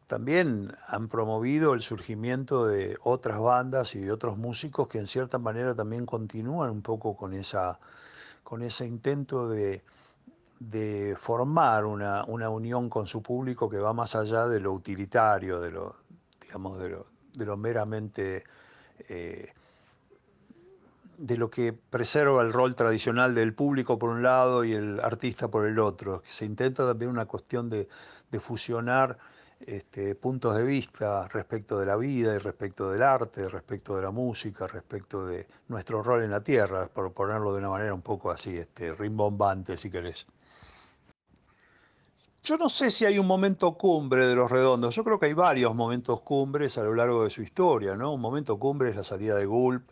también 0.07 0.75
han 0.87 1.07
promovido 1.07 1.73
el 1.73 1.81
surgimiento 1.81 2.67
de 2.67 2.97
otras 3.01 3.39
bandas 3.39 3.95
y 3.95 3.99
de 3.99 4.11
otros 4.11 4.37
músicos 4.37 4.87
que 4.87 4.99
en 4.99 5.07
cierta 5.07 5.39
manera 5.39 5.73
también 5.73 6.05
continúan 6.05 6.69
un 6.69 6.81
poco 6.81 7.15
con, 7.15 7.33
esa, 7.33 7.79
con 8.43 8.61
ese 8.61 8.85
intento 8.85 9.49
de, 9.49 9.81
formar 11.17 11.85
una, 11.85 12.23
una, 12.25 12.49
unión 12.49 12.89
con 12.89 13.07
su 13.07 13.21
público 13.21 13.69
que 13.69 13.79
va 13.79 13.93
más 13.93 14.15
allá 14.15 14.47
de 14.47 14.59
lo 14.59 14.71
utilitario, 14.73 15.59
de 15.59 15.71
lo, 15.71 15.95
de 16.77 17.45
lo, 17.45 17.57
meramente, 17.57 18.43
eh, 19.09 19.51
de 21.17 21.37
lo 21.37 21.49
que 21.49 21.73
preserva 21.73 22.41
el 22.41 22.53
rol 22.53 22.75
tradicional 22.75 23.33
del 23.33 23.53
público 23.53 23.97
por 23.97 24.09
un 24.09 24.21
lado 24.21 24.63
y 24.63 24.73
el 24.73 24.99
artista 24.99 25.47
por 25.47 25.65
el 25.65 25.79
otro. 25.79 26.21
Se 26.27 26.45
intenta 26.45 26.85
también 26.85 27.09
una 27.09 27.25
cuestión 27.25 27.69
de, 27.69 27.87
fusionar 28.39 29.17
este, 29.59 30.15
puntos 30.15 30.55
de 30.55 30.63
vista 30.63 31.27
respecto 31.27 31.79
de 31.79 31.85
la 31.85 31.95
vida 31.95 32.33
y 32.33 32.39
respecto 32.39 32.91
del 32.91 33.03
arte, 33.03 33.47
respecto 33.47 33.95
de 33.95 34.01
la 34.01 34.11
música, 34.11 34.67
respecto 34.67 35.25
de 35.25 35.47
nuestro 35.67 36.01
rol 36.01 36.23
en 36.23 36.31
la 36.31 36.43
tierra, 36.43 36.87
por 36.87 37.13
ponerlo 37.13 37.53
de 37.53 37.59
una 37.59 37.69
manera 37.69 37.93
un 37.93 38.01
poco 38.01 38.31
así, 38.31 38.57
este, 38.57 38.93
rimbombante 38.93 39.77
si 39.77 39.89
querés. 39.89 40.25
Yo 42.43 42.57
no 42.57 42.67
sé 42.67 42.91
si 42.91 43.05
hay 43.05 43.19
un 43.19 43.25
momento 43.25 43.77
cumbre 43.77 44.27
de 44.27 44.35
los 44.35 44.51
redondos, 44.51 44.93
yo 44.93 45.05
creo 45.05 45.17
que 45.17 45.27
hay 45.27 45.33
varios 45.33 45.73
momentos 45.73 46.19
cumbres 46.19 46.77
a 46.77 46.83
lo 46.83 46.93
largo 46.93 47.23
de 47.23 47.29
su 47.29 47.41
historia, 47.41 47.95
¿no? 47.95 48.11
Un 48.13 48.19
momento 48.19 48.59
cumbre 48.59 48.89
es 48.89 48.97
la 48.97 49.05
salida 49.05 49.35
de 49.35 49.45
Gulp 49.45 49.89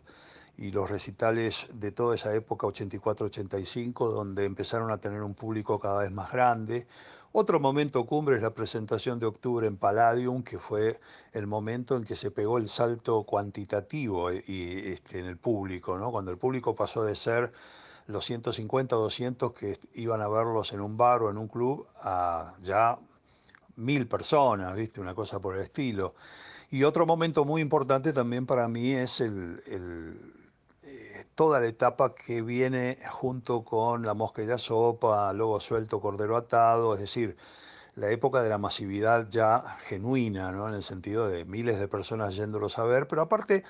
y 0.58 0.70
los 0.70 0.90
recitales 0.90 1.68
de 1.72 1.92
toda 1.92 2.14
esa 2.14 2.34
época 2.34 2.66
84-85, 2.66 4.12
donde 4.12 4.44
empezaron 4.44 4.90
a 4.90 4.98
tener 4.98 5.22
un 5.22 5.32
público 5.32 5.80
cada 5.80 6.00
vez 6.00 6.12
más 6.12 6.30
grande. 6.30 6.86
Otro 7.32 7.58
momento 7.58 8.04
cumbre 8.04 8.36
es 8.36 8.42
la 8.42 8.52
presentación 8.52 9.18
de 9.18 9.24
octubre 9.24 9.66
en 9.66 9.78
Palladium, 9.78 10.42
que 10.42 10.58
fue 10.58 11.00
el 11.32 11.46
momento 11.46 11.96
en 11.96 12.04
que 12.04 12.16
se 12.16 12.30
pegó 12.30 12.58
el 12.58 12.68
salto 12.68 13.22
cuantitativo 13.24 14.30
eh, 14.30 14.44
y, 14.46 14.92
este, 14.92 15.20
en 15.20 15.24
el 15.24 15.38
público, 15.38 15.96
¿no? 15.96 16.10
cuando 16.10 16.30
el 16.30 16.36
público 16.36 16.74
pasó 16.74 17.02
de 17.02 17.14
ser 17.14 17.50
los 18.12 18.24
150 18.24 18.96
o 18.96 19.00
200 19.00 19.52
que 19.52 19.78
iban 19.94 20.20
a 20.20 20.28
verlos 20.28 20.72
en 20.72 20.80
un 20.80 20.96
bar 20.96 21.22
o 21.22 21.30
en 21.30 21.38
un 21.38 21.48
club 21.48 21.86
a 22.00 22.54
ya 22.60 22.98
mil 23.76 24.06
personas, 24.06 24.74
¿viste? 24.76 25.00
Una 25.00 25.14
cosa 25.14 25.40
por 25.40 25.56
el 25.56 25.62
estilo. 25.62 26.14
Y 26.70 26.84
otro 26.84 27.06
momento 27.06 27.44
muy 27.44 27.60
importante 27.60 28.12
también 28.12 28.46
para 28.46 28.68
mí 28.68 28.92
es 28.92 29.20
el, 29.20 29.62
eh, 30.82 31.26
toda 31.34 31.60
la 31.60 31.66
etapa 31.66 32.14
que 32.14 32.42
viene 32.42 32.98
junto 33.10 33.64
con 33.64 34.06
La 34.06 34.14
Mosca 34.14 34.42
y 34.42 34.46
la 34.46 34.58
Sopa, 34.58 35.32
Lobo 35.32 35.60
Suelto, 35.60 36.00
Cordero 36.00 36.36
Atado, 36.36 36.94
es 36.94 37.00
decir, 37.00 37.36
la 37.94 38.10
época 38.10 38.42
de 38.42 38.48
la 38.48 38.58
masividad 38.58 39.28
ya 39.28 39.76
genuina, 39.80 40.50
¿no? 40.50 40.68
en 40.68 40.74
el 40.74 40.82
sentido 40.82 41.28
de 41.28 41.44
miles 41.44 41.78
de 41.78 41.88
personas 41.88 42.36
yéndolos 42.36 42.78
a 42.78 42.84
ver, 42.84 43.06
pero 43.06 43.22
aparte 43.22 43.64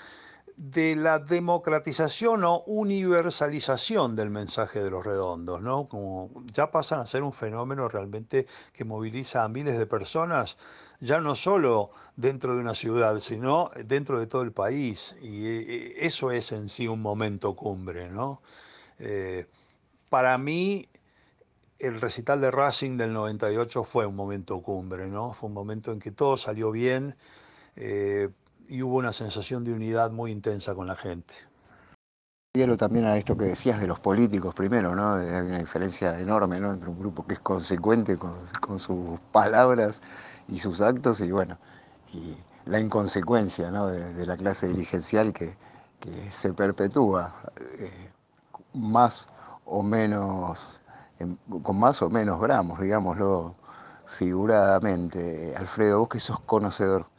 de 0.56 0.96
la 0.96 1.18
democratización 1.18 2.44
o 2.44 2.62
universalización 2.66 4.14
del 4.16 4.30
mensaje 4.30 4.82
de 4.82 4.90
los 4.90 5.04
redondos, 5.04 5.62
¿no? 5.62 5.88
Como 5.88 6.30
ya 6.52 6.70
pasan 6.70 7.00
a 7.00 7.06
ser 7.06 7.22
un 7.22 7.32
fenómeno 7.32 7.88
realmente 7.88 8.46
que 8.72 8.84
moviliza 8.84 9.44
a 9.44 9.48
miles 9.48 9.78
de 9.78 9.86
personas, 9.86 10.56
ya 11.00 11.20
no 11.20 11.34
solo 11.34 11.90
dentro 12.16 12.54
de 12.54 12.60
una 12.60 12.74
ciudad, 12.74 13.18
sino 13.20 13.70
dentro 13.84 14.20
de 14.20 14.26
todo 14.26 14.42
el 14.42 14.52
país. 14.52 15.16
Y 15.20 15.46
eh, 15.46 16.06
eso 16.06 16.30
es 16.30 16.52
en 16.52 16.68
sí 16.68 16.86
un 16.88 17.02
momento 17.02 17.56
cumbre, 17.56 18.08
¿no? 18.08 18.42
Eh, 18.98 19.46
para 20.08 20.38
mí, 20.38 20.88
el 21.78 22.00
recital 22.00 22.40
de 22.40 22.50
Racing 22.50 22.96
del 22.96 23.12
98 23.12 23.82
fue 23.84 24.06
un 24.06 24.14
momento 24.14 24.62
cumbre, 24.62 25.08
¿no? 25.08 25.32
Fue 25.32 25.48
un 25.48 25.54
momento 25.54 25.90
en 25.90 25.98
que 25.98 26.12
todo 26.12 26.36
salió 26.36 26.70
bien. 26.70 27.16
Eh, 27.76 28.28
y 28.72 28.82
hubo 28.82 28.96
una 28.96 29.12
sensación 29.12 29.64
de 29.64 29.72
unidad 29.74 30.10
muy 30.10 30.30
intensa 30.30 30.74
con 30.74 30.86
la 30.86 30.96
gente. 30.96 31.34
Quiero 32.54 32.78
también 32.78 33.04
a 33.04 33.18
esto 33.18 33.36
que 33.36 33.44
decías 33.44 33.78
de 33.78 33.86
los 33.86 34.00
políticos 34.00 34.54
primero, 34.54 34.94
¿no? 34.94 35.14
Hay 35.14 35.26
una 35.26 35.58
diferencia 35.58 36.18
enorme, 36.18 36.58
¿no? 36.58 36.72
Entre 36.72 36.88
un 36.88 36.98
grupo 36.98 37.26
que 37.26 37.34
es 37.34 37.40
consecuente 37.40 38.16
con, 38.16 38.78
sus 38.78 39.20
palabras 39.30 40.00
y 40.48 40.58
sus 40.58 40.80
actos 40.80 41.20
y 41.20 41.30
bueno, 41.30 41.58
y 42.14 42.34
la 42.64 42.80
inconsecuencia 42.80 43.70
¿no? 43.70 43.88
de, 43.88 44.26
la 44.26 44.36
clase 44.36 44.68
dirigencial 44.68 45.32
que, 45.32 45.54
se 46.30 46.52
perpetúa 46.52 47.32
eh, 47.78 48.10
más 48.74 49.28
o 49.64 49.84
menos, 49.84 50.80
con 51.62 51.78
más 51.78 52.02
o 52.02 52.10
menos 52.10 52.40
gramos, 52.40 52.80
digámoslo 52.80 53.54
figuradamente. 54.06 55.54
Alfredo, 55.56 56.00
vos 56.00 56.08
que 56.08 56.18
sos 56.18 56.40
conocedor 56.40 57.11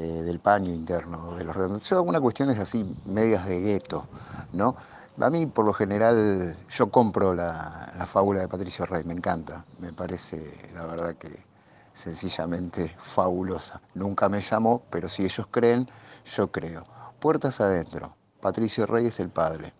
eh, 0.00 0.22
del 0.22 0.38
paño 0.38 0.72
interno 0.72 1.34
de 1.34 1.42
los 1.42 1.56
redondos. 1.56 1.82
Yo 1.88 1.96
algunas 1.96 2.20
cuestiones 2.20 2.56
así, 2.60 2.86
medias 3.04 3.44
de 3.46 3.60
gueto, 3.60 4.06
¿no? 4.52 4.76
A 5.20 5.28
mí, 5.28 5.46
por 5.46 5.66
lo 5.66 5.72
general, 5.72 6.56
yo 6.70 6.88
compro 6.92 7.34
la, 7.34 8.06
fábula 8.06 8.42
de 8.42 8.46
Patricio 8.46 8.86
Rey, 8.86 9.02
me 9.02 9.14
encanta, 9.14 9.64
me 9.80 9.92
parece, 9.92 10.70
la 10.72 10.86
verdad 10.86 11.16
que 11.16 11.44
sencillamente 11.92 12.94
fabulosa. 13.00 13.82
Nunca 13.94 14.28
me 14.28 14.40
llamó, 14.40 14.82
pero 14.88 15.08
si 15.08 15.24
ellos 15.24 15.48
creen, 15.50 15.90
yo 16.24 16.52
creo. 16.52 16.84
Puertas 17.18 17.60
adentro, 17.60 18.14
Patricio 18.40 18.86
Rey 18.86 19.06
es 19.06 19.18
el 19.18 19.30
padre. 19.30 19.72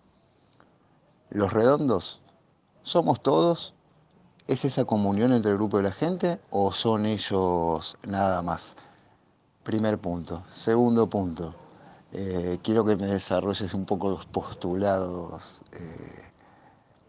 Los 1.30 1.52
redondos, 1.52 2.20
¿somos 2.82 3.22
todos? 3.22 3.72
¿Es 4.48 4.64
esa 4.64 4.84
comunión 4.84 5.32
entre 5.32 5.52
el 5.52 5.58
grupo 5.58 5.76
de 5.76 5.84
la 5.84 5.92
gente 5.92 6.40
o 6.50 6.72
son 6.72 7.06
ellos 7.06 7.96
nada 8.02 8.42
más? 8.42 8.76
Primer 9.68 9.98
punto. 9.98 10.44
Segundo 10.50 11.10
punto, 11.10 11.54
eh, 12.12 12.58
quiero 12.62 12.86
que 12.86 12.96
me 12.96 13.06
desarrolles 13.06 13.74
un 13.74 13.84
poco 13.84 14.08
los 14.08 14.24
postulados 14.24 15.60
eh, 15.72 16.22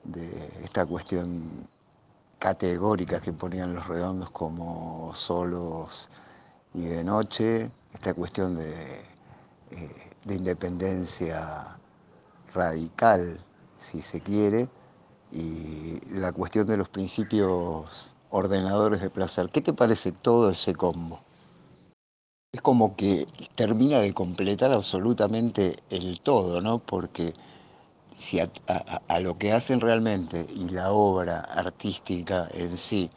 de 0.03 0.65
esta 0.65 0.85
cuestión 0.85 1.65
categórica 2.37 3.21
que 3.21 3.31
ponían 3.31 3.73
los 3.73 3.87
redondos 3.87 4.29
como 4.31 5.13
solos 5.15 6.09
y 6.73 6.81
de 6.81 7.01
noche, 7.01 7.71
esta 7.93 8.13
cuestión 8.13 8.57
de, 8.57 8.73
eh, 9.71 10.11
de 10.25 10.35
independencia 10.35 11.77
radical, 12.53 13.39
si 13.79 14.01
se 14.01 14.19
quiere, 14.19 14.67
y 15.31 16.01
la 16.11 16.33
cuestión 16.33 16.67
de 16.67 16.75
los 16.75 16.89
principios 16.89 18.13
ordenadores 18.31 18.99
de 18.99 19.09
placer. 19.09 19.49
¿Qué 19.49 19.61
te 19.61 19.71
parece 19.71 20.11
todo 20.11 20.49
ese 20.49 20.75
combo? 20.75 21.21
Es 22.51 22.61
como 22.63 22.95
que 22.95 23.27
termina 23.55 23.99
de 23.99 24.13
completar 24.13 24.71
absolutamente 24.71 25.77
el 25.89 26.19
todo, 26.19 26.61
¿no? 26.61 26.79
Porque 26.79 27.33
si 28.15 28.39
a, 28.39 29.19
lo 29.19 29.37
que 29.37 29.53
hacen 29.53 29.79
realmente 29.79 30.45
y 30.55 30.67
la 30.69 30.91
obra 30.91 31.41
artística 31.41 32.49
en 32.53 32.77
sí, 32.77 33.09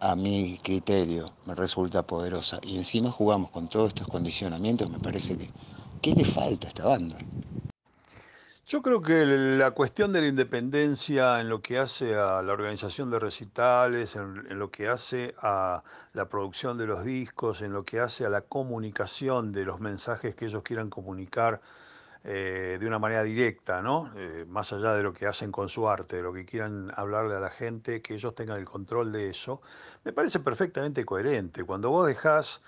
a 0.00 0.16
mi 0.16 0.58
criterio, 0.62 1.32
me 1.44 1.54
resulta 1.54 2.02
poderosa, 2.02 2.58
y 2.62 2.78
encima 2.78 3.10
jugamos 3.10 3.50
con 3.50 3.68
todos 3.68 3.88
estos 3.88 4.06
condicionamientos, 4.06 4.88
me 4.88 4.98
parece 4.98 5.36
que, 5.36 5.50
¿qué 6.00 6.14
le 6.14 6.24
falta 6.24 6.68
a 6.68 6.70
esta 6.70 6.84
banda? 6.86 7.18
Yo 8.70 8.82
creo 8.82 9.02
que 9.02 9.26
la 9.26 9.72
cuestión 9.72 10.12
de 10.12 10.20
la 10.20 10.28
independencia 10.28 11.40
en 11.40 11.48
lo 11.48 11.60
que 11.60 11.76
hace 11.76 12.14
a 12.14 12.40
la 12.40 12.52
organización 12.52 13.10
de 13.10 13.18
recitales, 13.18 14.14
en, 14.14 14.60
lo 14.60 14.70
que 14.70 14.86
hace 14.86 15.34
a 15.42 15.82
la 16.12 16.28
producción 16.28 16.78
de 16.78 16.86
los 16.86 17.02
discos, 17.04 17.62
en 17.62 17.72
lo 17.72 17.84
que 17.84 17.98
hace 17.98 18.26
a 18.26 18.28
la 18.28 18.42
comunicación 18.42 19.50
de 19.50 19.64
los 19.64 19.80
mensajes 19.80 20.36
que 20.36 20.44
ellos 20.44 20.62
quieran 20.62 20.88
comunicar 20.88 21.60
eh, 22.22 22.76
de 22.78 22.86
una 22.86 23.00
manera 23.00 23.24
directa, 23.24 23.82
¿no? 23.82 24.12
Eh, 24.14 24.44
más 24.48 24.72
allá 24.72 24.94
de 24.94 25.02
lo 25.02 25.12
que 25.12 25.26
hacen 25.26 25.50
con 25.50 25.68
su 25.68 25.88
arte, 25.88 26.18
de 26.18 26.22
lo 26.22 26.32
que 26.32 26.44
quieran 26.44 26.92
hablarle 26.94 27.34
a 27.34 27.40
la 27.40 27.50
gente, 27.50 28.00
que 28.02 28.14
ellos 28.14 28.36
tengan 28.36 28.60
el 28.60 28.66
control 28.66 29.10
de 29.10 29.30
eso, 29.30 29.62
me 30.04 30.12
parece 30.12 30.38
perfectamente 30.38 31.04
coherente. 31.04 31.64
Cuando 31.64 31.90
vos 31.90 32.06
dejás 32.06 32.62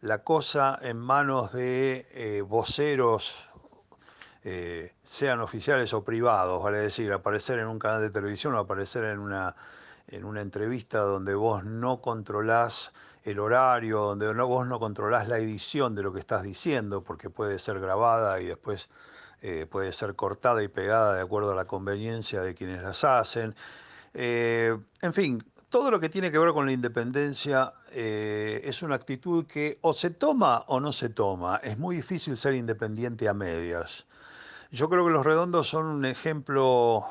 la 0.00 0.24
cosa 0.24 0.78
en 0.80 0.96
manos 0.96 1.52
de 1.52 2.06
eh, 2.12 2.40
voceros 2.40 3.50
eh, 4.44 4.92
sean 5.04 5.40
oficiales 5.40 5.94
o 5.94 6.02
privados, 6.02 6.60
vale 6.60 6.78
decir, 6.78 7.12
aparecer 7.12 7.60
en 7.60 7.68
un 7.68 7.78
canal 7.78 8.00
de 8.00 8.10
televisión 8.10 8.54
o 8.54 8.58
aparecer 8.58 9.04
en 9.04 9.20
una, 9.20 9.54
en 10.08 10.24
una 10.24 10.40
entrevista 10.40 10.98
donde 10.98 11.34
vos 11.34 11.64
no 11.64 12.00
controlás 12.00 12.92
el 13.22 13.38
horario, 13.38 14.00
donde 14.00 14.34
no, 14.34 14.48
vos 14.48 14.66
no 14.66 14.80
controlás 14.80 15.28
la 15.28 15.38
edición 15.38 15.94
de 15.94 16.02
lo 16.02 16.12
que 16.12 16.18
estás 16.18 16.42
diciendo, 16.42 17.04
porque 17.04 17.30
puede 17.30 17.60
ser 17.60 17.78
grabada 17.78 18.40
y 18.40 18.46
después 18.46 18.88
eh, 19.42 19.66
puede 19.70 19.92
ser 19.92 20.16
cortada 20.16 20.60
y 20.60 20.66
pegada 20.66 21.14
de 21.14 21.20
acuerdo 21.20 21.52
a 21.52 21.54
la 21.54 21.66
conveniencia 21.66 22.42
de 22.42 22.54
quienes 22.56 22.82
las 22.82 23.04
hacen. 23.04 23.54
Eh, 24.12 24.76
en 25.02 25.12
fin, 25.12 25.44
todo 25.68 25.92
lo 25.92 26.00
que 26.00 26.08
tiene 26.08 26.32
que 26.32 26.38
ver 26.38 26.52
con 26.52 26.66
la 26.66 26.72
independencia 26.72 27.70
es 27.92 28.82
una 28.82 28.96
actitud 28.96 29.46
que 29.46 29.78
o 29.82 29.94
se 29.94 30.10
toma 30.10 30.64
o 30.66 30.80
no 30.80 30.90
se 30.92 31.10
toma. 31.10 31.60
Es 31.62 31.78
muy 31.78 31.96
difícil 31.96 32.36
ser 32.36 32.54
independiente 32.54 33.28
a 33.28 33.34
medias. 33.34 34.04
Yo 34.72 34.88
creo 34.88 35.04
que 35.04 35.12
los 35.12 35.26
redondos 35.26 35.68
son 35.68 35.84
un 35.84 36.06
ejemplo 36.06 37.04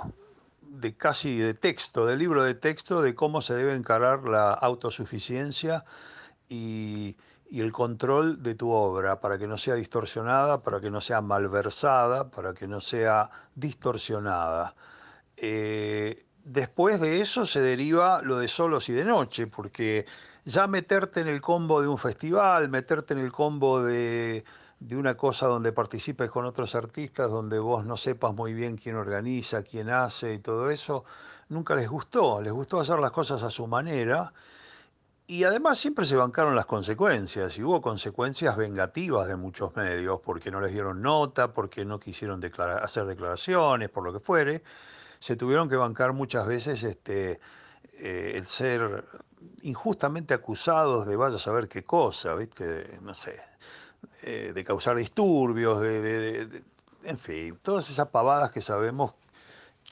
de 0.64 0.98
casi 0.98 1.38
de 1.38 1.54
texto, 1.54 2.08
de 2.08 2.18
libro 2.18 2.42
de 2.42 2.56
texto, 2.56 3.04
de 3.04 3.14
cómo 3.14 3.44
se 3.44 3.54
debe 3.54 3.76
encarar 3.76 4.24
la 4.24 4.52
autosuficiencia 4.52 5.86
y, 6.50 7.16
el 7.52 7.72
control 7.72 8.42
de 8.42 8.56
tu 8.56 8.72
obra, 8.72 9.20
para 9.20 9.38
que 9.38 9.46
no 9.46 9.60
sea 9.60 9.76
distorsionada, 9.76 10.64
para 10.64 10.82
que 10.82 10.90
no 10.90 11.02
sea 11.02 11.22
malversada, 11.22 12.32
para 12.32 12.56
que 12.56 12.66
no 12.66 12.82
sea 12.82 13.30
distorsionada. 13.54 14.74
Eh, 15.38 16.26
después 16.44 17.00
de 17.00 17.22
eso 17.22 17.46
se 17.46 17.62
deriva 17.62 18.24
lo 18.24 18.40
de 18.40 18.48
solos 18.48 18.90
y 18.90 18.94
de 18.94 19.06
noche, 19.06 19.46
porque 19.46 20.08
ya 20.46 20.66
meterte 20.66 21.20
en 21.20 21.28
el 21.28 21.42
combo 21.42 21.80
de 21.82 21.90
un 21.90 22.00
festival, 22.00 22.70
meterte 22.70 23.14
en 23.14 23.20
el 23.20 23.32
combo 23.32 23.84
de 23.84 24.46
de 24.82 24.98
una 24.98 25.16
cosa 25.16 25.46
donde 25.46 25.72
participes 25.72 26.32
con 26.32 26.46
otros 26.46 26.74
artistas, 26.74 27.30
donde 27.30 27.60
vos 27.60 27.86
no 27.86 27.96
sepas 27.98 28.36
muy 28.36 28.54
bien 28.56 28.78
quién 28.78 28.96
organiza, 28.96 29.62
quién 29.62 29.92
hace 29.92 30.34
y 30.34 30.40
todo 30.40 30.72
eso, 30.72 31.06
nunca 31.50 31.76
les 31.76 31.88
gustó, 31.88 32.42
les 32.42 32.52
gustó 32.52 32.80
hacer 32.80 32.98
las 32.98 33.12
cosas 33.12 33.44
a 33.44 33.52
su 33.52 33.68
manera 33.68 34.34
y 35.28 35.44
además 35.44 35.78
siempre 35.78 36.06
se 36.06 36.16
bancaron 36.16 36.56
las 36.56 36.66
consecuencias 36.66 37.56
y 37.60 37.64
hubo 37.64 37.80
consecuencias 37.80 38.58
vengativas 38.58 39.28
de 39.28 39.36
muchos 39.36 39.76
medios 39.76 40.20
porque 40.20 40.50
no 40.50 40.60
les 40.60 40.72
dieron 40.74 41.00
nota, 41.04 41.54
porque 41.54 41.86
no 41.86 42.00
quisieron 42.00 42.44
hacer 42.82 43.06
declaraciones, 43.06 43.90
por 43.90 44.04
lo 44.04 44.12
que 44.12 44.20
fuere, 44.20 44.64
se 45.20 45.36
tuvieron 45.36 45.70
que 45.70 45.76
bancar 45.76 46.14
muchas 46.14 46.48
veces 46.48 46.82
este, 46.82 47.40
eh, 47.94 48.32
el 48.36 48.46
ser 48.46 49.06
injustamente 49.62 50.34
acusados 50.34 51.06
de 51.06 51.16
vaya 51.16 51.36
a 51.36 51.40
saber 51.40 51.68
qué 51.68 51.84
cosa, 51.84 52.34
¿viste? 52.34 52.98
No 53.02 53.14
sé, 53.14 53.51
eh, 54.24 54.52
de 54.54 54.64
causar 54.64 54.98
disturbios, 54.98 55.82
de, 55.82 56.64
en 57.04 57.18
fin, 57.18 57.58
todas 57.62 57.90
esas 57.90 58.10
pavadas 58.10 58.52
que 58.52 58.62
sabemos 58.62 59.14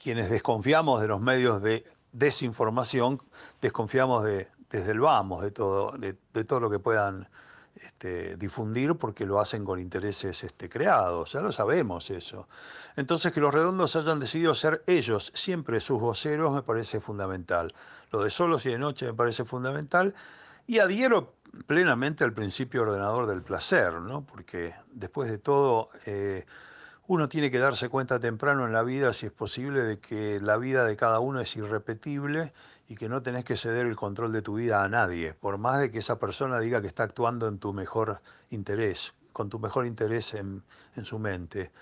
quienes 0.02 0.30
desconfiamos 0.30 1.00
de 1.00 1.08
los 1.08 1.20
medios 1.20 1.62
de 1.62 1.84
desinformación, 2.12 3.20
desconfiamos 3.60 4.24
de, 4.24 4.48
desde 4.70 4.92
el 4.92 5.00
vamos 5.00 5.42
de 5.42 5.50
todo, 5.50 5.92
de, 5.92 6.14
todo 6.44 6.60
lo 6.60 6.70
que 6.70 6.78
puedan 6.78 7.28
este, 7.74 8.36
difundir 8.36 8.94
porque 8.94 9.26
lo 9.26 9.40
hacen 9.40 9.64
con 9.64 9.80
intereses 9.80 10.42
este, 10.44 10.68
creados, 10.68 11.32
ya 11.32 11.40
lo 11.40 11.52
sabemos 11.52 12.10
eso. 12.10 12.48
Entonces 12.96 13.32
que 13.32 13.40
los 13.40 13.52
redondos 13.52 13.96
hayan 13.96 14.20
decidido 14.20 14.54
ser 14.54 14.82
ellos 14.86 15.32
siempre 15.34 15.80
sus 15.80 16.00
voceros 16.00 16.52
me 16.52 16.62
parece 16.62 17.00
fundamental. 17.00 17.74
Lo 18.10 18.22
de 18.22 18.30
solos 18.30 18.64
y 18.66 18.70
de 18.70 18.78
noche 18.78 19.06
me 19.06 19.14
parece 19.14 19.44
fundamental 19.44 20.14
y 20.66 20.78
adhiero 20.78 21.34
plenamente 21.66 22.24
al 22.24 22.32
principio 22.32 22.82
ordenador 22.82 23.26
del 23.26 23.42
placer, 23.42 23.94
¿no? 23.94 24.22
porque 24.24 24.74
después 24.92 25.30
de 25.30 25.38
todo 25.38 25.90
eh, 26.06 26.46
uno 27.06 27.28
tiene 27.28 27.50
que 27.50 27.58
darse 27.58 27.88
cuenta 27.88 28.20
temprano 28.20 28.66
en 28.66 28.72
la 28.72 28.82
vida, 28.82 29.12
si 29.12 29.26
es 29.26 29.32
posible, 29.32 29.82
de 29.82 29.98
que 29.98 30.40
la 30.40 30.56
vida 30.56 30.84
de 30.84 30.96
cada 30.96 31.18
uno 31.18 31.40
es 31.40 31.56
irrepetible 31.56 32.52
y 32.88 32.96
que 32.96 33.08
no 33.08 33.22
tenés 33.22 33.44
que 33.44 33.56
ceder 33.56 33.86
el 33.86 33.96
control 33.96 34.32
de 34.32 34.42
tu 34.42 34.54
vida 34.54 34.84
a 34.84 34.88
nadie, 34.88 35.34
por 35.34 35.58
más 35.58 35.80
de 35.80 35.90
que 35.90 35.98
esa 35.98 36.18
persona 36.18 36.60
diga 36.60 36.80
que 36.80 36.86
está 36.86 37.02
actuando 37.02 37.48
en 37.48 37.58
tu 37.58 37.72
mejor 37.72 38.20
interés, 38.50 39.12
con 39.32 39.48
tu 39.48 39.58
mejor 39.58 39.86
interés 39.86 40.34
en, 40.34 40.62
su 41.02 41.18
mente. 41.18 41.72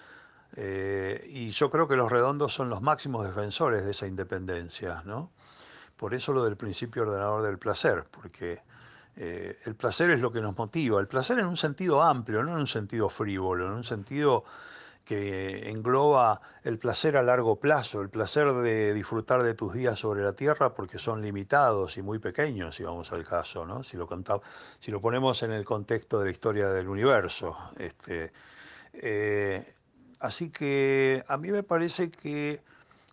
Eh, 0.56 1.26
y 1.30 1.50
yo 1.50 1.70
creo 1.70 1.88
que 1.88 1.96
los 1.96 2.10
redondos 2.10 2.54
son 2.54 2.70
los 2.70 2.82
máximos 2.82 3.26
defensores 3.26 3.84
de 3.84 3.90
esa 3.90 4.06
independencia, 4.06 5.02
¿no? 5.04 5.30
Por 5.98 6.14
eso 6.14 6.32
lo 6.32 6.44
del 6.44 6.56
principio 6.56 7.02
ordenador 7.02 7.42
del 7.42 7.58
placer, 7.58 8.04
porque 8.10 8.62
eh, 9.20 9.58
el 9.64 9.74
placer 9.74 10.10
es 10.10 10.20
lo 10.20 10.30
que 10.30 10.40
nos 10.40 10.56
motiva, 10.56 11.00
el 11.00 11.08
placer 11.08 11.40
en 11.40 11.46
un 11.46 11.56
sentido 11.56 12.02
amplio, 12.02 12.44
no 12.44 12.52
en 12.52 12.58
un 12.58 12.66
sentido 12.68 13.08
frívolo, 13.08 13.66
en 13.66 13.72
un 13.72 13.82
sentido 13.82 14.44
que 15.04 15.70
engloba 15.70 16.40
el 16.62 16.78
placer 16.78 17.16
a 17.16 17.22
largo 17.24 17.58
plazo, 17.58 18.00
el 18.00 18.10
placer 18.10 18.52
de 18.52 18.94
disfrutar 18.94 19.42
de 19.42 19.54
tus 19.54 19.74
días 19.74 19.98
sobre 19.98 20.22
la 20.22 20.34
tierra 20.34 20.72
porque 20.72 21.00
son 21.00 21.20
limitados 21.20 21.96
y 21.96 22.02
muy 22.02 22.20
pequeños, 22.20 22.76
si 22.76 22.84
vamos 22.84 23.10
al 23.10 23.24
caso, 23.24 23.66
¿no? 23.66 23.82
si, 23.82 23.96
lo 23.96 24.06
contamos, 24.06 24.44
si 24.78 24.92
lo 24.92 25.00
ponemos 25.00 25.42
en 25.42 25.50
el 25.50 25.64
contexto 25.64 26.20
de 26.20 26.26
la 26.26 26.30
historia 26.30 26.68
del 26.68 26.88
universo. 26.88 27.56
Este, 27.76 28.32
eh, 28.92 29.74
así 30.20 30.50
que 30.50 31.24
a 31.26 31.38
mí 31.38 31.50
me 31.50 31.64
parece 31.64 32.10
que, 32.10 32.60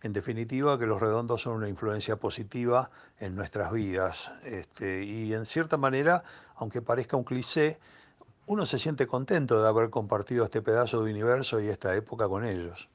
en 0.06 0.14
definitiva, 0.14 0.78
que 0.78 0.86
los 0.86 1.02
redondos 1.02 1.42
son 1.42 1.56
una 1.56 1.68
influencia 1.68 2.18
positiva 2.18 2.92
en 3.20 3.36
nuestras 3.36 3.72
vidas. 3.72 4.32
Este, 4.44 5.04
y 5.04 5.34
en 5.34 5.48
cierta 5.48 5.78
manera, 5.78 6.24
aunque 6.58 6.84
parezca 6.84 7.18
un 7.18 7.24
cliché, 7.24 7.80
uno 8.46 8.68
se 8.68 8.78
siente 8.78 9.08
contento 9.08 9.60
de 9.60 9.68
haber 9.68 9.90
compartido 9.90 10.44
este 10.44 10.62
pedazo 10.62 11.02
de 11.04 11.12
universo 11.12 11.60
y 11.60 11.70
esta 11.70 11.96
época 11.96 12.28
con 12.28 12.46
ellos. 12.46 12.88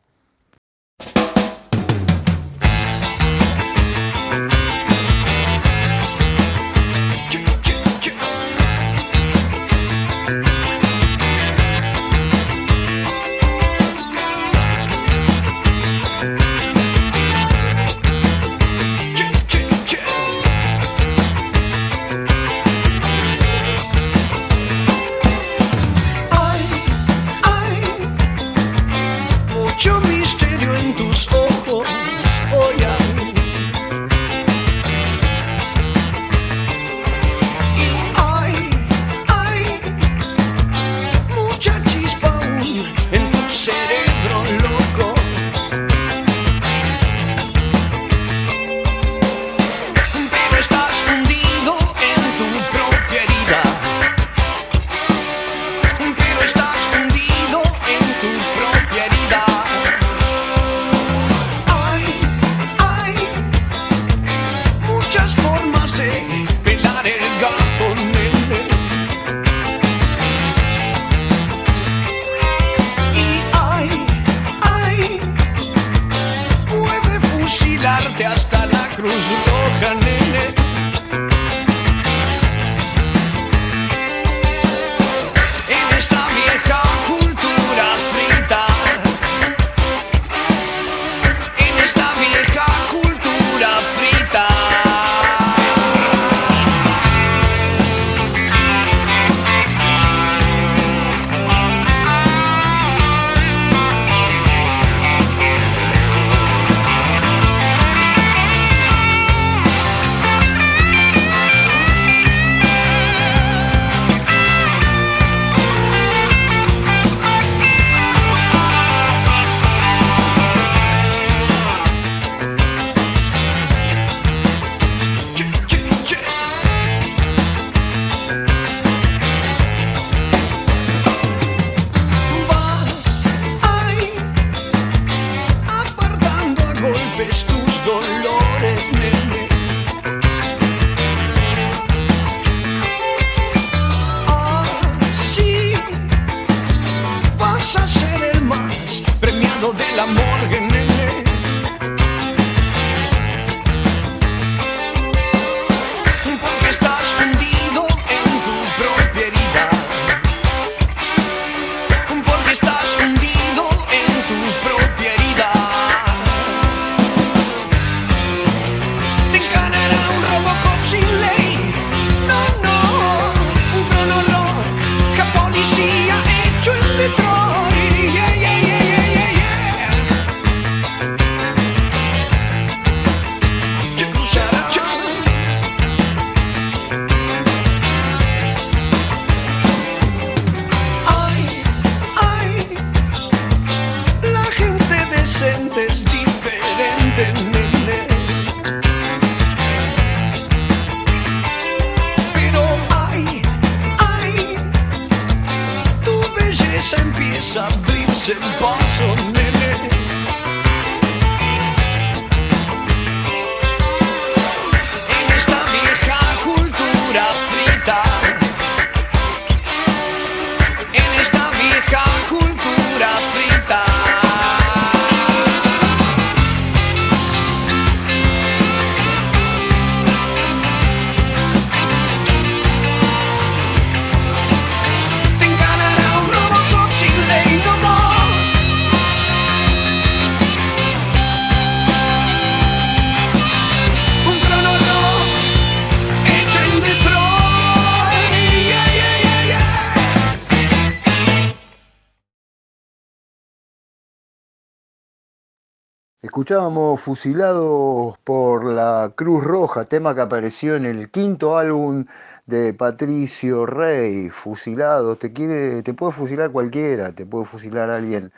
Escuchábamos 256.51 257.01
Fusilados 257.01 258.19
por 258.25 258.65
la 258.65 259.13
Cruz 259.15 259.45
Roja, 259.45 259.85
tema 259.85 260.17
que 260.17 260.21
apareció 260.23 260.75
en 260.75 260.85
el 260.85 261.09
quinto 261.09 261.57
álbum 261.57 262.07
de 262.45 262.75
Patricio 262.75 263.67
Rey, 263.67 264.31
Fusilado, 264.31 265.15
te 265.15 265.33
quiere, 265.33 265.85
te 265.85 265.95
puede 265.95 266.11
fusilar 266.13 266.51
cualquiera, 266.51 267.13
te 267.13 267.25
puede 267.25 267.45
fusilar 267.45 267.89
alguien 267.89 268.33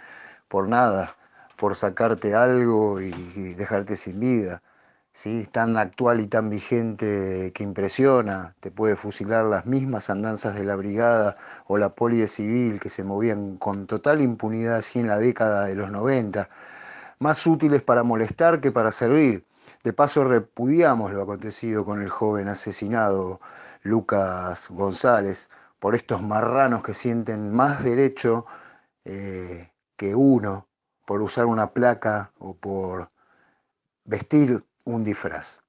por 0.48 0.68
nada, 0.68 1.16
por 1.56 1.74
sacarte 1.74 2.34
algo 2.34 3.00
y, 3.00 3.12
dejarte 3.54 3.96
sin 3.96 4.20
vida. 4.20 4.62
¿sí? 5.14 5.48
Tan 5.50 5.78
actual 5.78 6.20
y 6.20 6.26
tan 6.26 6.50
vigente 6.50 7.50
que 7.54 7.62
impresiona, 7.62 8.54
te 8.60 8.70
puede 8.70 8.96
fusilar 8.96 9.46
las 9.46 9.64
mismas 9.64 10.10
andanzas 10.10 10.54
de 10.54 10.64
la 10.64 10.76
brigada 10.76 11.38
o 11.66 11.78
la 11.78 11.94
poli 11.94 12.26
civil 12.26 12.78
que 12.78 12.90
se 12.90 13.04
movían 13.04 13.56
con 13.56 13.86
total 13.86 14.20
impunidad 14.20 14.76
así 14.76 14.98
en 14.98 15.08
la 15.08 15.16
década 15.16 15.64
de 15.64 15.76
los 15.76 15.90
90, 15.90 16.50
más 17.22 17.46
útiles 17.46 17.82
para 17.82 18.02
molestar 18.02 18.60
que 18.60 18.72
para 18.72 18.92
servir. 18.92 19.46
De 19.84 19.92
paso 19.92 20.24
repudiamos 20.24 21.12
lo 21.12 21.22
acontecido 21.22 21.84
con 21.84 22.02
el 22.02 22.10
joven 22.10 22.48
asesinado 22.48 23.40
Lucas 23.82 24.66
González 24.68 25.48
por 25.78 25.94
estos 25.94 26.22
marranos 26.22 26.82
que 26.82 26.94
sienten 26.94 27.52
más 27.52 27.82
derecho 27.82 28.44
eh, 29.04 29.70
que 29.96 30.14
uno 30.14 30.66
por 31.06 31.22
usar 31.22 31.46
una 31.46 31.70
placa 31.70 32.32
o 32.38 32.54
por 32.54 33.10
vestir 34.04 34.64
un 34.84 35.04
disfraz. 35.04 35.60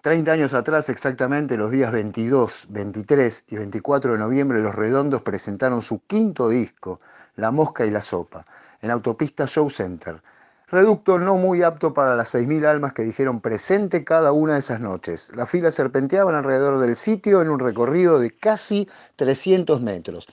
Treinta 0.00 0.32
años 0.32 0.54
atrás, 0.54 0.88
exactamente 0.88 1.56
los 1.56 1.70
días 1.70 1.92
22, 1.92 2.66
23 2.70 3.44
y 3.48 3.56
24 3.56 4.12
de 4.12 4.18
noviembre, 4.18 4.60
Los 4.60 4.74
Redondos 4.74 5.22
presentaron 5.22 5.82
su 5.82 6.00
quinto 6.06 6.48
disco, 6.48 7.00
La 7.36 7.50
Mosca 7.50 7.84
y 7.84 7.90
la 7.90 8.00
Sopa, 8.00 8.46
en 8.80 8.90
Autopista 8.90 9.46
Show 9.46 9.70
Center. 9.70 10.22
Reducto 10.68 11.18
no 11.18 11.36
muy 11.36 11.62
apto 11.62 11.92
para 11.92 12.14
las 12.14 12.34
6.000 12.34 12.64
almas 12.64 12.92
que 12.92 13.02
dijeron 13.02 13.40
presente 13.40 14.04
cada 14.04 14.32
una 14.32 14.52
de 14.54 14.60
esas 14.60 14.80
noches. 14.80 15.32
Las 15.34 15.50
filas 15.50 15.74
serpenteaban 15.74 16.34
alrededor 16.34 16.78
del 16.78 16.94
sitio 16.94 17.42
en 17.42 17.50
un 17.50 17.58
recorrido 17.58 18.20
de 18.20 18.30
casi 18.36 18.88
300 19.16 19.80
metros. 19.80 20.28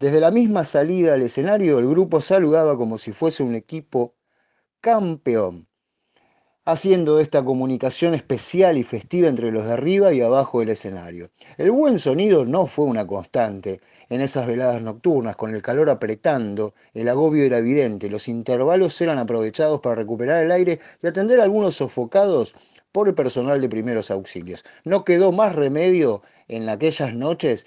Desde 0.00 0.20
la 0.20 0.30
misma 0.30 0.64
salida 0.64 1.14
al 1.14 1.22
escenario, 1.22 1.78
el 1.78 1.88
grupo 1.88 2.20
saludaba 2.20 2.76
como 2.76 2.96
si 2.98 3.12
fuese 3.12 3.42
un 3.42 3.54
equipo 3.54 4.14
campeón 4.80 5.68
haciendo 6.64 7.20
esta 7.20 7.44
comunicación 7.44 8.14
especial 8.14 8.78
y 8.78 8.84
festiva 8.84 9.28
entre 9.28 9.52
los 9.52 9.66
de 9.66 9.72
arriba 9.72 10.12
y 10.12 10.22
abajo 10.22 10.60
del 10.60 10.70
escenario. 10.70 11.30
El 11.58 11.70
buen 11.70 11.98
sonido 11.98 12.44
no 12.46 12.66
fue 12.66 12.86
una 12.86 13.06
constante 13.06 13.80
en 14.08 14.20
esas 14.20 14.46
veladas 14.46 14.82
nocturnas, 14.82 15.36
con 15.36 15.54
el 15.54 15.62
calor 15.62 15.90
apretando, 15.90 16.74
el 16.92 17.08
agobio 17.08 17.44
era 17.44 17.58
evidente, 17.58 18.10
los 18.10 18.28
intervalos 18.28 19.00
eran 19.00 19.18
aprovechados 19.18 19.80
para 19.80 19.96
recuperar 19.96 20.42
el 20.42 20.52
aire 20.52 20.80
y 21.02 21.06
atender 21.06 21.40
a 21.40 21.44
algunos 21.44 21.76
sofocados 21.76 22.54
por 22.92 23.08
el 23.08 23.14
personal 23.14 23.60
de 23.60 23.68
primeros 23.68 24.10
auxilios. 24.10 24.64
No 24.84 25.04
quedó 25.04 25.32
más 25.32 25.54
remedio 25.54 26.22
en 26.48 26.68
aquellas 26.68 27.14
noches 27.14 27.66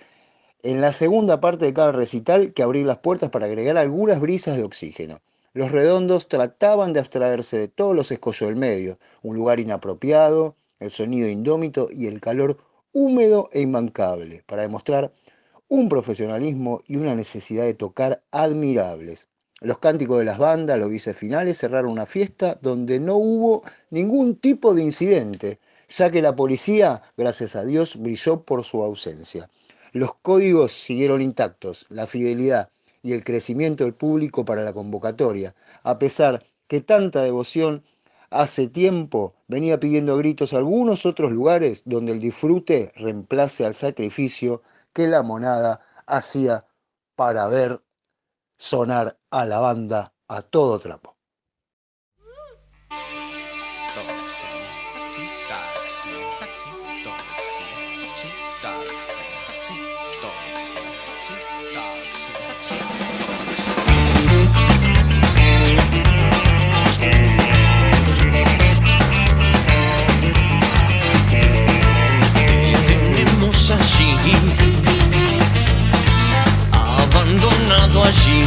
en 0.64 0.82
la 0.82 0.92
segunda 0.92 1.40
parte 1.40 1.66
de 1.66 1.74
cada 1.74 1.92
recital 1.92 2.54
que 2.54 2.64
abrir 2.64 2.86
las 2.86 2.98
puertas 2.98 3.30
para 3.30 3.46
agregar 3.46 3.78
algunas 3.78 4.20
brisas 4.20 4.58
de 4.58 4.64
oxígeno. 4.64 5.20
Los 5.54 5.72
redondos 5.72 6.28
trataban 6.28 6.94
de 6.94 7.00
abstraerse 7.00 7.58
de 7.58 7.68
todos 7.68 7.96
los 7.96 8.12
escollos 8.12 8.50
del 8.50 8.58
medio, 8.58 9.00
un 9.24 9.36
lugar 9.36 9.60
inapropiado, 9.60 10.56
el 10.80 10.92
sonido 10.92 11.28
indómito 11.28 11.88
y 11.92 12.08
el 12.08 12.22
calor 12.22 12.58
húmedo 12.92 13.50
e 13.52 13.62
imbancable, 13.62 14.44
para 14.46 14.62
demostrar 14.62 15.12
un 15.70 15.90
profesionalismo 15.90 16.82
y 16.88 16.96
una 16.96 17.16
necesidad 17.16 17.66
de 17.66 17.74
tocar 17.74 18.24
admirables. 18.32 19.28
Los 19.60 19.80
cánticos 19.80 20.20
de 20.20 20.26
las 20.26 20.38
bandas, 20.38 20.80
los 20.80 20.90
vices 20.90 21.18
finales, 21.18 21.58
cerraron 21.58 21.92
una 21.92 22.06
fiesta 22.06 22.58
donde 22.62 23.00
no 23.00 23.16
hubo 23.18 23.64
ningún 23.90 24.36
tipo 24.36 24.74
de 24.74 24.84
incidente, 24.84 25.60
ya 25.90 26.12
que 26.12 26.22
la 26.22 26.36
policía, 26.36 27.02
gracias 27.18 27.56
a 27.56 27.66
Dios, 27.66 27.98
brilló 27.98 28.44
por 28.44 28.64
su 28.64 28.84
ausencia. 28.84 29.50
Los 29.94 30.16
códigos 30.22 30.72
siguieron 30.72 31.22
intactos, 31.22 31.86
la 31.90 32.08
fidelidad, 32.08 32.70
y 33.04 33.14
el 33.14 33.24
crecimiento 33.24 33.84
del 33.84 33.94
público 33.94 34.46
para 34.46 34.64
la 34.64 34.74
convocatoria, 34.74 35.56
a 35.84 35.98
pesar 35.98 36.44
que 36.68 36.82
tanta 36.82 37.22
devoción 37.24 37.84
hace 38.30 38.68
tiempo 38.68 39.34
venía 39.48 39.80
pidiendo 39.80 40.14
a 40.14 40.18
gritos 40.18 40.54
algunos 40.54 41.06
otros 41.06 41.32
lugares 41.32 41.84
donde 41.86 42.12
el 42.12 42.20
disfrute 42.20 42.92
reemplace 42.96 43.66
al 43.66 43.74
sacrificio 43.74 44.62
que 44.98 45.08
la 45.08 45.22
monada 45.22 45.80
hacía 46.08 46.66
para 47.16 47.48
ver 47.48 47.84
sonar 48.58 49.20
a 49.30 49.46
la 49.46 49.60
banda 49.60 50.16
a 50.28 50.42
todo 50.42 50.80
trapo. 50.80 51.17
allí. 78.04 78.46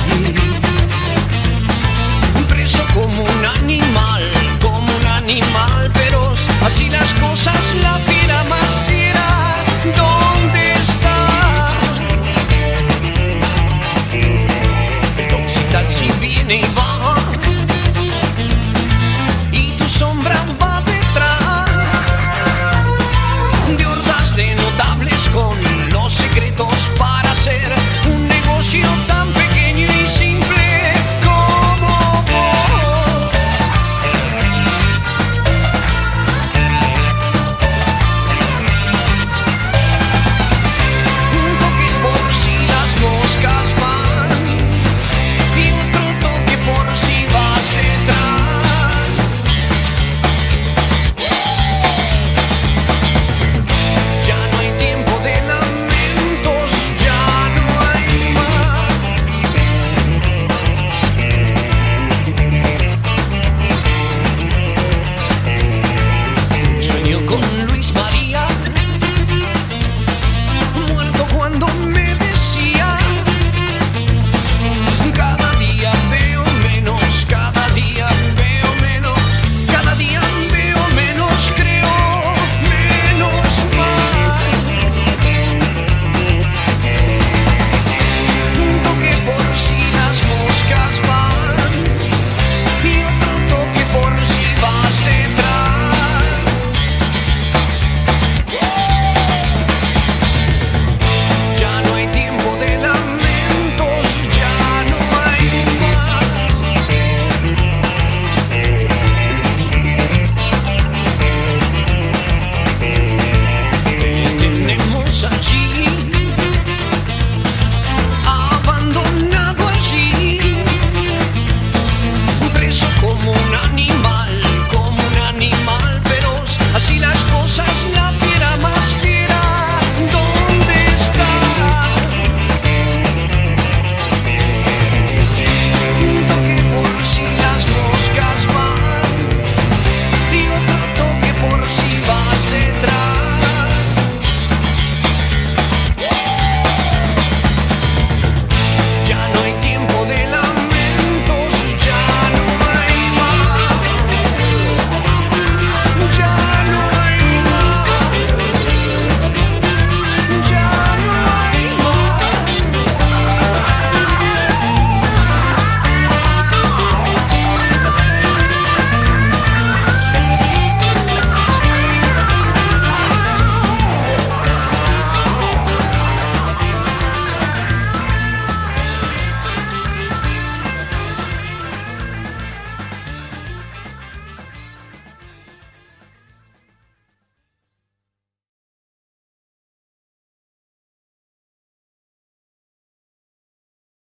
Preso 2.48 2.82
como 2.94 3.22
un 3.22 3.44
animal, 3.44 4.22
como 4.60 4.94
un 4.96 5.06
animal 5.06 5.90
feroz, 5.92 6.40
así 6.64 6.88
las 6.88 7.12
cosas 7.14 7.74
la 7.82 7.94
fiera 7.98 8.44
más 8.44 8.89